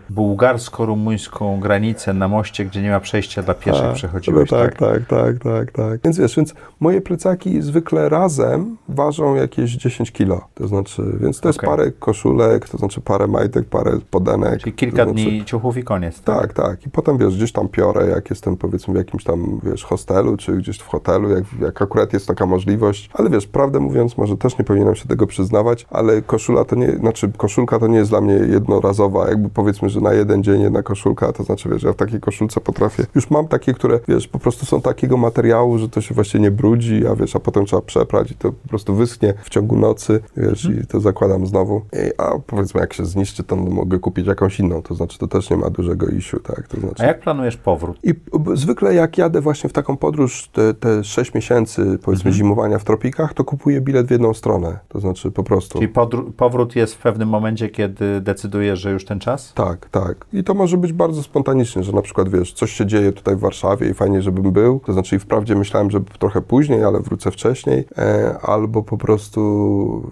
bułgarsko-rumuńską 0.10 1.60
granicę 1.60 2.14
na 2.14 2.28
moście, 2.28 2.66
gdzie 2.66 2.82
nie 2.82 2.90
ma 2.90 3.00
przejścia 3.00 3.44
dla 3.44 3.54
pieszych 3.54 3.82
tak, 3.82 3.94
przechodziłeś, 3.94 4.52
no 4.52 4.58
tak, 4.58 4.78
tak? 4.78 4.90
Tak, 4.90 5.08
tak, 5.08 5.44
tak, 5.44 5.72
tak. 5.72 6.00
Więc 6.04 6.18
wiesz, 6.18 6.36
więc 6.36 6.54
moje 6.80 7.02
plecaki 7.02 7.62
zwykle 7.62 8.10
razem 8.10 8.78
ważą 8.90 9.36
jakieś 9.36 9.72
10 9.72 10.12
kilo, 10.12 10.42
to 10.54 10.68
znaczy, 10.68 11.04
więc 11.20 11.40
to 11.40 11.50
jest 11.50 11.60
okay. 11.60 11.70
parę 11.70 11.92
koszulek, 11.92 12.70
to 12.70 12.78
znaczy 12.78 13.02
parę 13.02 13.28
majtek, 13.28 13.66
parę 13.66 14.00
podenek. 14.12 14.60
Czyli 14.60 14.74
kilka 14.74 15.04
znaczy, 15.04 15.14
dni 15.14 15.46
ciuchów 15.46 15.78
i 15.78 15.84
koniec. 15.84 16.22
Tak? 16.22 16.42
tak, 16.42 16.54
tak. 16.54 16.86
I 16.86 16.90
potem, 16.90 17.18
wiesz, 17.18 17.36
gdzieś 17.36 17.52
tam 17.52 17.68
piorę, 17.68 18.08
jak 18.12 18.30
jestem, 18.30 18.58
powiedzmy, 18.58 18.94
w 18.94 18.98
jakimś 18.98 19.24
tam, 19.24 19.60
wiesz, 19.64 19.84
hostelu, 19.84 20.38
czy 20.38 20.58
gdzieś 20.58 20.80
w 20.80 20.88
hotelu, 20.88 21.30
jak, 21.30 21.44
jak 21.62 21.82
akurat 21.82 22.14
jest 22.14 22.28
taka 22.28 22.46
możliwość. 22.46 23.10
Ale 23.14 23.30
wiesz, 23.30 23.48
prawdę 23.48 23.80
mówiąc, 23.80 24.18
może 24.18 24.38
też 24.38 24.58
nie 24.58 24.66
powinienem 24.66 24.96
się 24.96 25.08
tego 25.08 25.28
przyznawać, 25.28 25.88
ale 25.90 26.22
koszula 26.22 26.66
to 26.66 26.76
nie, 26.76 26.92
znaczy 26.92 27.32
koszulka 27.38 27.80
to 27.80 27.88
nie 27.88 27.98
jest 27.98 28.12
dla 28.12 28.22
mnie 28.22 28.34
jednorazowa, 28.34 29.30
jakby 29.30 29.50
powiedzmy, 29.50 29.90
że 29.90 30.02
na 30.02 30.14
jeden 30.14 30.44
dzień 30.44 30.62
jedna 30.62 30.84
koszulka, 30.84 31.34
to 31.34 31.44
znaczy, 31.44 31.70
wiesz, 31.70 31.84
ja 31.84 31.94
w 31.94 31.96
takiej 31.96 32.20
koszulce 32.20 32.62
potrafię, 32.62 33.06
już 33.16 33.30
mam 33.30 33.48
takie, 33.48 33.74
które, 33.74 34.00
wiesz, 34.08 34.28
po 34.28 34.40
prostu 34.40 34.66
są 34.66 34.82
takiego 34.82 35.18
materiału, 35.18 35.78
że 35.78 35.90
to 35.90 36.02
się 36.02 36.16
właśnie 36.16 36.40
nie 36.40 36.52
brudzi, 36.52 37.08
a 37.08 37.16
wiesz, 37.16 37.36
a 37.36 37.40
potem 37.40 37.66
trzeba 37.66 37.82
przeprać 37.82 38.32
i 38.32 38.36
to 38.36 38.52
po 38.52 38.70
prostu 38.70 38.96
wyschnie 38.96 39.34
w 39.44 39.50
ciągu 39.50 39.78
nocy, 39.78 40.20
wiesz, 40.38 40.64
hmm. 40.64 40.84
i 40.84 40.88
to 40.88 41.00
zakładam 41.00 41.48
znowu. 41.48 41.82
I, 41.94 42.12
a 42.18 42.40
powiedzmy, 42.48 42.82
jak 42.82 42.94
się 42.94 43.06
zniszczy, 43.06 43.44
to 43.44 43.56
mogę 43.56 44.00
kupić 44.00 44.28
jakąś 44.28 44.60
inną, 44.60 44.82
to 44.82 44.96
znaczy, 44.96 45.20
to 45.20 45.28
też 45.28 45.50
nie 45.50 45.58
ma 45.58 45.70
dużego 45.70 46.08
issue, 46.08 46.40
tak, 46.40 46.68
to 46.68 46.80
znaczy. 46.80 47.04
A 47.04 47.06
jak 47.06 47.20
planujesz 47.20 47.58
powrót? 47.58 47.98
I 48.04 48.14
zwykle 48.54 48.94
jak 48.94 49.18
jadę 49.18 49.42
właśnie 49.42 49.70
w 49.70 49.74
taką 49.74 49.98
podróż, 49.98 50.50
te, 50.54 50.74
te 50.74 51.04
6 51.04 51.34
miesięcy, 51.34 51.82
powiedzmy, 51.82 52.30
mhm. 52.30 52.36
zimowania 52.36 52.80
w 52.80 52.84
tropikach, 52.84 53.34
to 53.34 53.44
kupuję 53.44 53.82
bilet 53.82 54.08
w 54.08 54.12
jedną 54.12 54.34
stronę, 54.34 54.80
to 54.88 55.00
znaczy 55.00 55.32
po 55.32 55.44
prostu. 55.44 55.80
Czyli 55.80 55.94
powrót 56.38 56.76
jest 56.76 56.96
w 56.96 56.98
pewnym 56.98 57.30
momencie, 57.30 57.70
kiedy 57.70 58.22
decydujesz, 58.22 58.80
że 58.80 58.92
już 58.92 59.06
ten 59.06 59.20
czas? 59.20 59.54
Tak, 59.54 59.90
tak. 59.90 60.26
I 60.34 60.44
to 60.44 60.54
może 60.54 60.78
być 60.78 60.94
bardzo 60.94 61.24
spontanicznie, 61.24 61.84
że 61.84 61.92
na 61.92 62.02
przykład, 62.02 62.30
wiesz, 62.30 62.54
coś 62.54 62.72
się 62.72 62.86
dzieje 62.86 63.12
tutaj 63.12 63.36
w 63.36 63.40
Warszawie 63.40 63.90
i 63.90 63.94
fajnie, 63.94 64.22
żebym 64.22 64.52
był, 64.52 64.80
to 64.86 64.94
znaczy 64.94 65.16
i 65.16 65.20
wprawdzie 65.20 65.56
myślałem, 65.56 65.92
że 65.92 66.02
trochę 66.20 66.42
później, 66.42 66.84
ale 66.84 67.00
wrócę 67.00 67.32
wcześniej, 67.32 67.86
e, 67.98 68.38
albo 68.42 68.84
po 68.84 68.98
prostu 68.98 70.12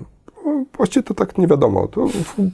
właściwie 0.78 1.04
to 1.04 1.14
tak 1.14 1.38
nie 1.38 1.48
wiadomo. 1.48 1.88
To 1.88 2.08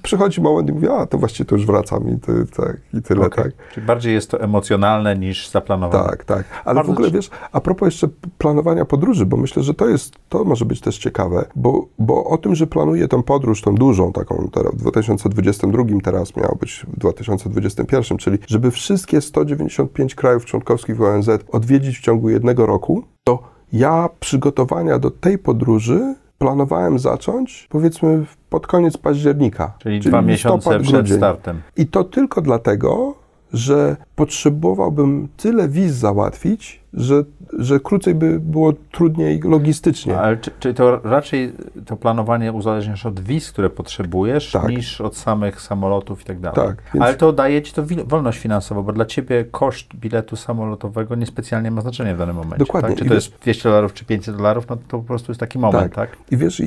przychodzi 0.03 0.41
moment 0.41 0.69
i 0.69 0.73
mówię, 0.73 0.93
a 0.93 1.05
to 1.05 1.17
właściwie 1.17 1.45
to 1.45 1.55
już 1.55 1.65
wracam 1.65 2.09
i, 2.09 2.19
ty, 2.19 2.45
tak, 2.55 2.77
i 2.93 3.01
tyle, 3.01 3.25
okay. 3.25 3.43
tak. 3.43 3.53
Czyli 3.73 3.85
bardziej 3.85 4.13
jest 4.13 4.31
to 4.31 4.41
emocjonalne 4.41 5.15
niż 5.15 5.49
zaplanowane. 5.49 6.09
Tak, 6.09 6.25
tak. 6.25 6.45
Ale 6.65 6.75
Bardzo 6.75 6.91
w 6.91 6.95
ogóle, 6.95 7.11
wiesz, 7.11 7.29
a 7.51 7.61
propos 7.61 7.85
jeszcze 7.87 8.07
planowania 8.37 8.85
podróży, 8.85 9.25
bo 9.25 9.37
myślę, 9.37 9.63
że 9.63 9.73
to 9.73 9.87
jest, 9.87 10.15
to 10.29 10.43
może 10.43 10.65
być 10.65 10.81
też 10.81 10.97
ciekawe, 10.97 11.45
bo, 11.55 11.87
bo 11.99 12.25
o 12.25 12.37
tym, 12.37 12.55
że 12.55 12.67
planuję 12.67 13.07
tę 13.07 13.23
podróż, 13.23 13.61
tą 13.61 13.75
dużą 13.75 14.13
taką 14.13 14.49
teraz 14.53 14.73
w 14.73 14.77
2022 14.77 15.83
teraz 16.03 16.35
miało 16.35 16.55
być 16.55 16.85
w 16.87 16.99
2021, 16.99 18.17
czyli 18.17 18.37
żeby 18.47 18.71
wszystkie 18.71 19.21
195 19.21 20.15
krajów 20.15 20.45
członkowskich 20.45 21.01
ONZ 21.01 21.29
odwiedzić 21.51 21.97
w 21.97 22.01
ciągu 22.01 22.29
jednego 22.29 22.65
roku, 22.65 23.03
to 23.23 23.55
ja 23.73 24.09
przygotowania 24.19 24.99
do 24.99 25.11
tej 25.11 25.37
podróży 25.37 26.15
planowałem 26.37 26.99
zacząć, 26.99 27.67
powiedzmy, 27.69 28.25
pod 28.49 28.67
koniec 28.67 28.97
października. 28.97 29.73
Czyli, 29.79 29.99
czyli 29.99 30.11
dwa 30.11 30.21
miesiące 30.21 30.79
przed 30.79 30.91
grudzień. 30.91 31.17
startem. 31.17 31.61
I 31.77 31.87
to 31.87 32.03
tylko 32.03 32.41
dlatego, 32.41 33.15
że 33.55 33.95
potrzebowałbym 34.15 35.27
tyle 35.37 35.69
wiz 35.69 35.93
załatwić, 35.93 36.85
że, 36.93 37.23
że 37.59 37.79
krócej 37.79 38.15
by 38.15 38.39
było 38.39 38.73
trudniej 38.91 39.39
logistycznie. 39.43 40.19
Ale 40.19 40.37
czy, 40.37 40.51
czy 40.59 40.73
to 40.73 40.99
raczej 41.03 41.53
to 41.85 41.97
planowanie 41.97 42.51
uzależniasz 42.53 43.05
od 43.05 43.19
wiz, 43.19 43.51
które 43.51 43.69
potrzebujesz, 43.69 44.51
tak. 44.51 44.69
niż 44.69 45.01
od 45.01 45.17
samych 45.17 45.61
samolotów 45.61 46.21
i 46.21 46.25
tak 46.25 46.39
dalej? 46.39 46.67
Tak. 46.67 46.83
Więc... 46.93 47.05
Ale 47.05 47.15
to 47.15 47.33
daje 47.33 47.61
ci 47.61 47.73
to 47.73 47.83
wolność 48.05 48.39
finansową, 48.39 48.83
bo 48.83 48.93
dla 48.93 49.05
ciebie 49.05 49.45
koszt 49.51 49.95
biletu 49.95 50.35
samolotowego 50.35 51.15
niespecjalnie 51.15 51.71
ma 51.71 51.81
znaczenie 51.81 52.15
w 52.15 52.17
danym 52.17 52.35
momencie. 52.35 52.57
Dokładnie. 52.57 52.89
Tak? 52.89 52.99
Czy 52.99 53.05
to 53.05 53.13
jest 53.13 53.33
200 53.41 53.69
dolarów, 53.69 53.93
czy 53.93 54.05
500 54.05 54.37
dolarów, 54.37 54.69
no 54.69 54.75
to 54.75 54.97
po 54.97 55.03
prostu 55.03 55.31
jest 55.31 55.39
taki 55.39 55.59
moment, 55.59 55.93
tak? 55.93 56.09
tak? 56.09 56.19
I 56.31 56.37
wiesz, 56.37 56.59
i, 56.59 56.63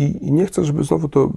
i, 0.00 0.26
i 0.26 0.32
nie 0.32 0.46
chcę, 0.46 0.64
żeby 0.64 0.84
znowu 0.84 1.08
to 1.08 1.30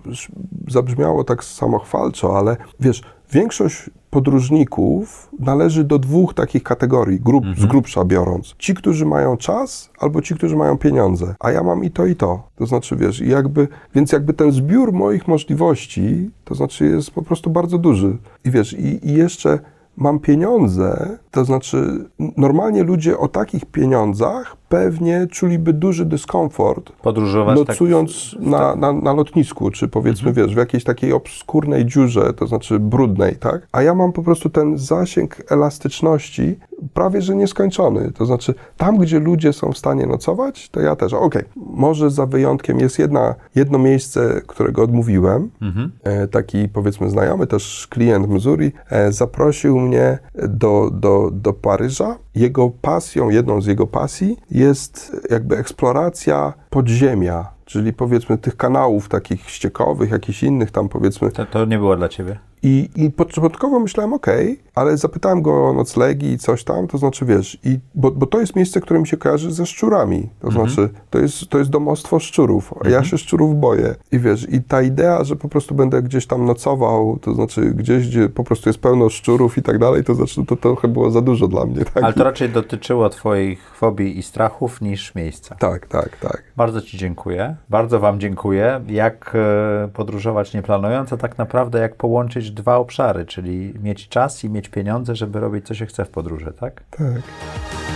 zabrzmiało 0.67 1.23
tak 1.23 1.43
samochwalczo, 1.43 2.37
ale 2.37 2.57
wiesz, 2.79 3.01
większość 3.31 3.89
podróżników 4.15 5.29
należy 5.39 5.83
do 5.83 5.99
dwóch 5.99 6.33
takich 6.33 6.63
kategorii, 6.63 7.19
grup, 7.19 7.45
mhm. 7.45 7.67
z 7.67 7.71
grubsza 7.71 8.05
biorąc. 8.05 8.55
Ci, 8.57 8.73
którzy 8.73 9.05
mają 9.05 9.37
czas, 9.37 9.89
albo 9.99 10.21
ci, 10.21 10.35
którzy 10.35 10.55
mają 10.55 10.77
pieniądze. 10.77 11.35
A 11.39 11.51
ja 11.51 11.63
mam 11.63 11.83
i 11.83 11.91
to, 11.91 12.05
i 12.05 12.15
to. 12.15 12.43
To 12.55 12.65
znaczy, 12.65 12.95
wiesz, 12.95 13.19
jakby, 13.19 13.67
więc 13.95 14.11
jakby 14.11 14.33
ten 14.33 14.51
zbiór 14.51 14.93
moich 14.93 15.27
możliwości, 15.27 16.29
to 16.45 16.55
znaczy 16.55 16.85
jest 16.85 17.11
po 17.11 17.21
prostu 17.21 17.49
bardzo 17.49 17.77
duży. 17.77 18.17
I 18.45 18.51
wiesz, 18.51 18.73
i, 18.73 19.09
i 19.09 19.13
jeszcze 19.13 19.59
mam 19.97 20.19
pieniądze, 20.19 21.17
to 21.31 21.45
znaczy 21.45 22.05
normalnie 22.37 22.83
ludzie 22.83 23.17
o 23.17 23.27
takich 23.27 23.65
pieniądzach 23.65 24.57
pewnie 24.69 25.27
czuliby 25.31 25.73
duży 25.73 26.05
dyskomfort 26.05 26.91
Podróżować 26.91 27.59
tak 27.59 27.67
nocując 27.67 28.31
tak, 28.31 28.41
na, 28.41 28.75
na, 28.75 28.93
na, 28.93 29.13
lotnisku, 29.13 29.71
czy 29.71 29.87
powiedzmy, 29.87 30.29
mhm. 30.29 30.47
wiesz, 30.47 30.55
w 30.55 30.57
jakiejś 30.57 30.83
takiej 30.83 31.13
obskurnej 31.13 31.85
dziurze, 31.85 32.33
to 32.33 32.47
znaczy 32.47 32.79
brudnej, 32.79 33.35
tak? 33.35 33.67
A 33.71 33.81
ja 33.81 33.93
mam 33.93 34.11
po 34.13 34.23
prostu 34.23 34.49
ten 34.49 34.77
zasięg 34.77 35.51
elastyczności 35.51 36.59
prawie, 36.95 37.21
że 37.21 37.35
nieskończony. 37.35 38.11
To 38.11 38.25
znaczy, 38.25 38.53
tam, 38.77 38.97
gdzie 38.97 39.19
ludzie 39.19 39.53
są 39.53 39.71
w 39.71 39.77
stanie 39.77 40.05
nocować, 40.05 40.69
to 40.69 40.81
ja 40.81 40.95
też. 40.95 41.13
Okej, 41.13 41.27
okay. 41.27 41.45
może 41.55 42.09
za 42.09 42.25
wyjątkiem 42.25 42.79
jest 42.79 42.99
jedna, 42.99 43.35
jedno 43.55 43.77
miejsce, 43.77 44.41
którego 44.47 44.83
odmówiłem. 44.83 45.49
Mhm. 45.61 45.91
E, 46.03 46.27
taki, 46.27 46.69
powiedzmy, 46.69 47.09
znajomy, 47.09 47.47
też 47.47 47.87
klient 47.89 48.29
Missouri, 48.29 48.71
e, 48.89 49.11
zaprosił 49.11 49.79
mnie 49.79 50.19
do, 50.49 50.89
do, 50.93 51.29
do 51.33 51.53
Paryża. 51.53 52.17
Jego 52.35 52.69
pasją, 52.69 53.29
jedną 53.29 53.61
z 53.61 53.65
jego 53.65 53.87
pasji 53.87 54.37
jest 54.51 55.15
jakby 55.29 55.57
eksploracja 55.57 56.53
podziemia, 56.69 57.47
czyli 57.65 57.93
powiedzmy 57.93 58.37
tych 58.37 58.57
kanałów 58.57 59.09
takich 59.09 59.49
ściekowych, 59.49 60.11
jakichś 60.11 60.43
innych 60.43 60.71
tam 60.71 60.89
powiedzmy. 60.89 61.31
To, 61.31 61.45
to 61.45 61.65
nie 61.65 61.77
było 61.77 61.95
dla 61.95 62.09
ciebie? 62.09 62.39
I, 62.63 62.89
i 62.95 63.11
początkowo 63.11 63.79
myślałem, 63.79 64.13
ok, 64.13 64.27
ale 64.75 64.97
zapytałem 64.97 65.41
go 65.41 65.69
o 65.69 65.73
noclegi 65.73 66.31
i 66.31 66.37
coś 66.37 66.63
tam, 66.63 66.87
to 66.87 66.97
znaczy, 66.97 67.25
wiesz, 67.25 67.59
i, 67.63 67.79
bo, 67.95 68.11
bo 68.11 68.25
to 68.25 68.39
jest 68.39 68.55
miejsce, 68.55 68.81
które 68.81 68.99
mi 68.99 69.07
się 69.07 69.17
kojarzy 69.17 69.51
ze 69.51 69.65
szczurami, 69.65 70.29
to 70.39 70.47
mhm. 70.47 70.69
znaczy, 70.69 70.93
to 71.09 71.19
jest, 71.19 71.49
to 71.49 71.57
jest 71.57 71.69
domostwo 71.69 72.19
szczurów, 72.19 72.73
a 72.73 72.75
mhm. 72.75 72.93
ja 72.93 73.03
się 73.03 73.17
szczurów 73.17 73.59
boję. 73.59 73.95
I 74.11 74.19
wiesz, 74.19 74.47
i 74.49 74.61
ta 74.61 74.81
idea, 74.81 75.23
że 75.23 75.35
po 75.35 75.49
prostu 75.49 75.75
będę 75.75 76.01
gdzieś 76.01 76.27
tam 76.27 76.45
nocował, 76.45 77.19
to 77.21 77.33
znaczy 77.33 77.61
gdzieś, 77.61 78.07
gdzie 78.07 78.29
po 78.29 78.43
prostu 78.43 78.69
jest 78.69 78.79
pełno 78.79 79.09
szczurów 79.09 79.57
i 79.57 79.61
tak 79.61 79.79
dalej, 79.79 80.03
to 80.03 80.15
znaczy, 80.15 80.35
to, 80.35 80.55
to 80.55 80.55
trochę 80.55 80.87
było 80.87 81.11
za 81.11 81.21
dużo 81.21 81.47
dla 81.47 81.65
mnie. 81.65 81.85
Tak? 81.85 82.03
Ale 82.03 82.13
to 82.13 82.23
raczej 82.23 82.49
dotyczyło 82.49 83.09
twoich 83.09 83.75
fobii 83.75 84.17
i 84.17 84.23
strachów 84.23 84.81
niż 84.81 85.15
miejsca. 85.15 85.55
Tak, 85.55 85.87
tak, 85.87 86.17
tak. 86.17 86.43
Bardzo 86.57 86.81
ci 86.81 86.97
dziękuję. 86.97 87.55
Bardzo 87.69 87.99
wam 87.99 88.19
dziękuję. 88.19 88.81
Jak 88.87 89.31
e, 89.35 89.89
podróżować 89.93 90.53
nie 90.53 90.61
planując, 90.61 91.13
a 91.13 91.17
tak 91.17 91.37
naprawdę 91.37 91.79
jak 91.79 91.95
połączyć 91.95 92.44
dwa 92.51 92.77
obszary, 92.77 93.25
czyli 93.25 93.73
mieć 93.79 94.09
czas 94.09 94.43
i 94.43 94.49
mieć 94.49 94.69
pieniądze, 94.69 95.15
żeby 95.15 95.39
robić 95.39 95.67
co 95.67 95.73
się 95.73 95.85
chce 95.85 96.05
w 96.05 96.09
podróży, 96.09 96.53
tak? 96.59 96.83
Tak. 96.89 97.94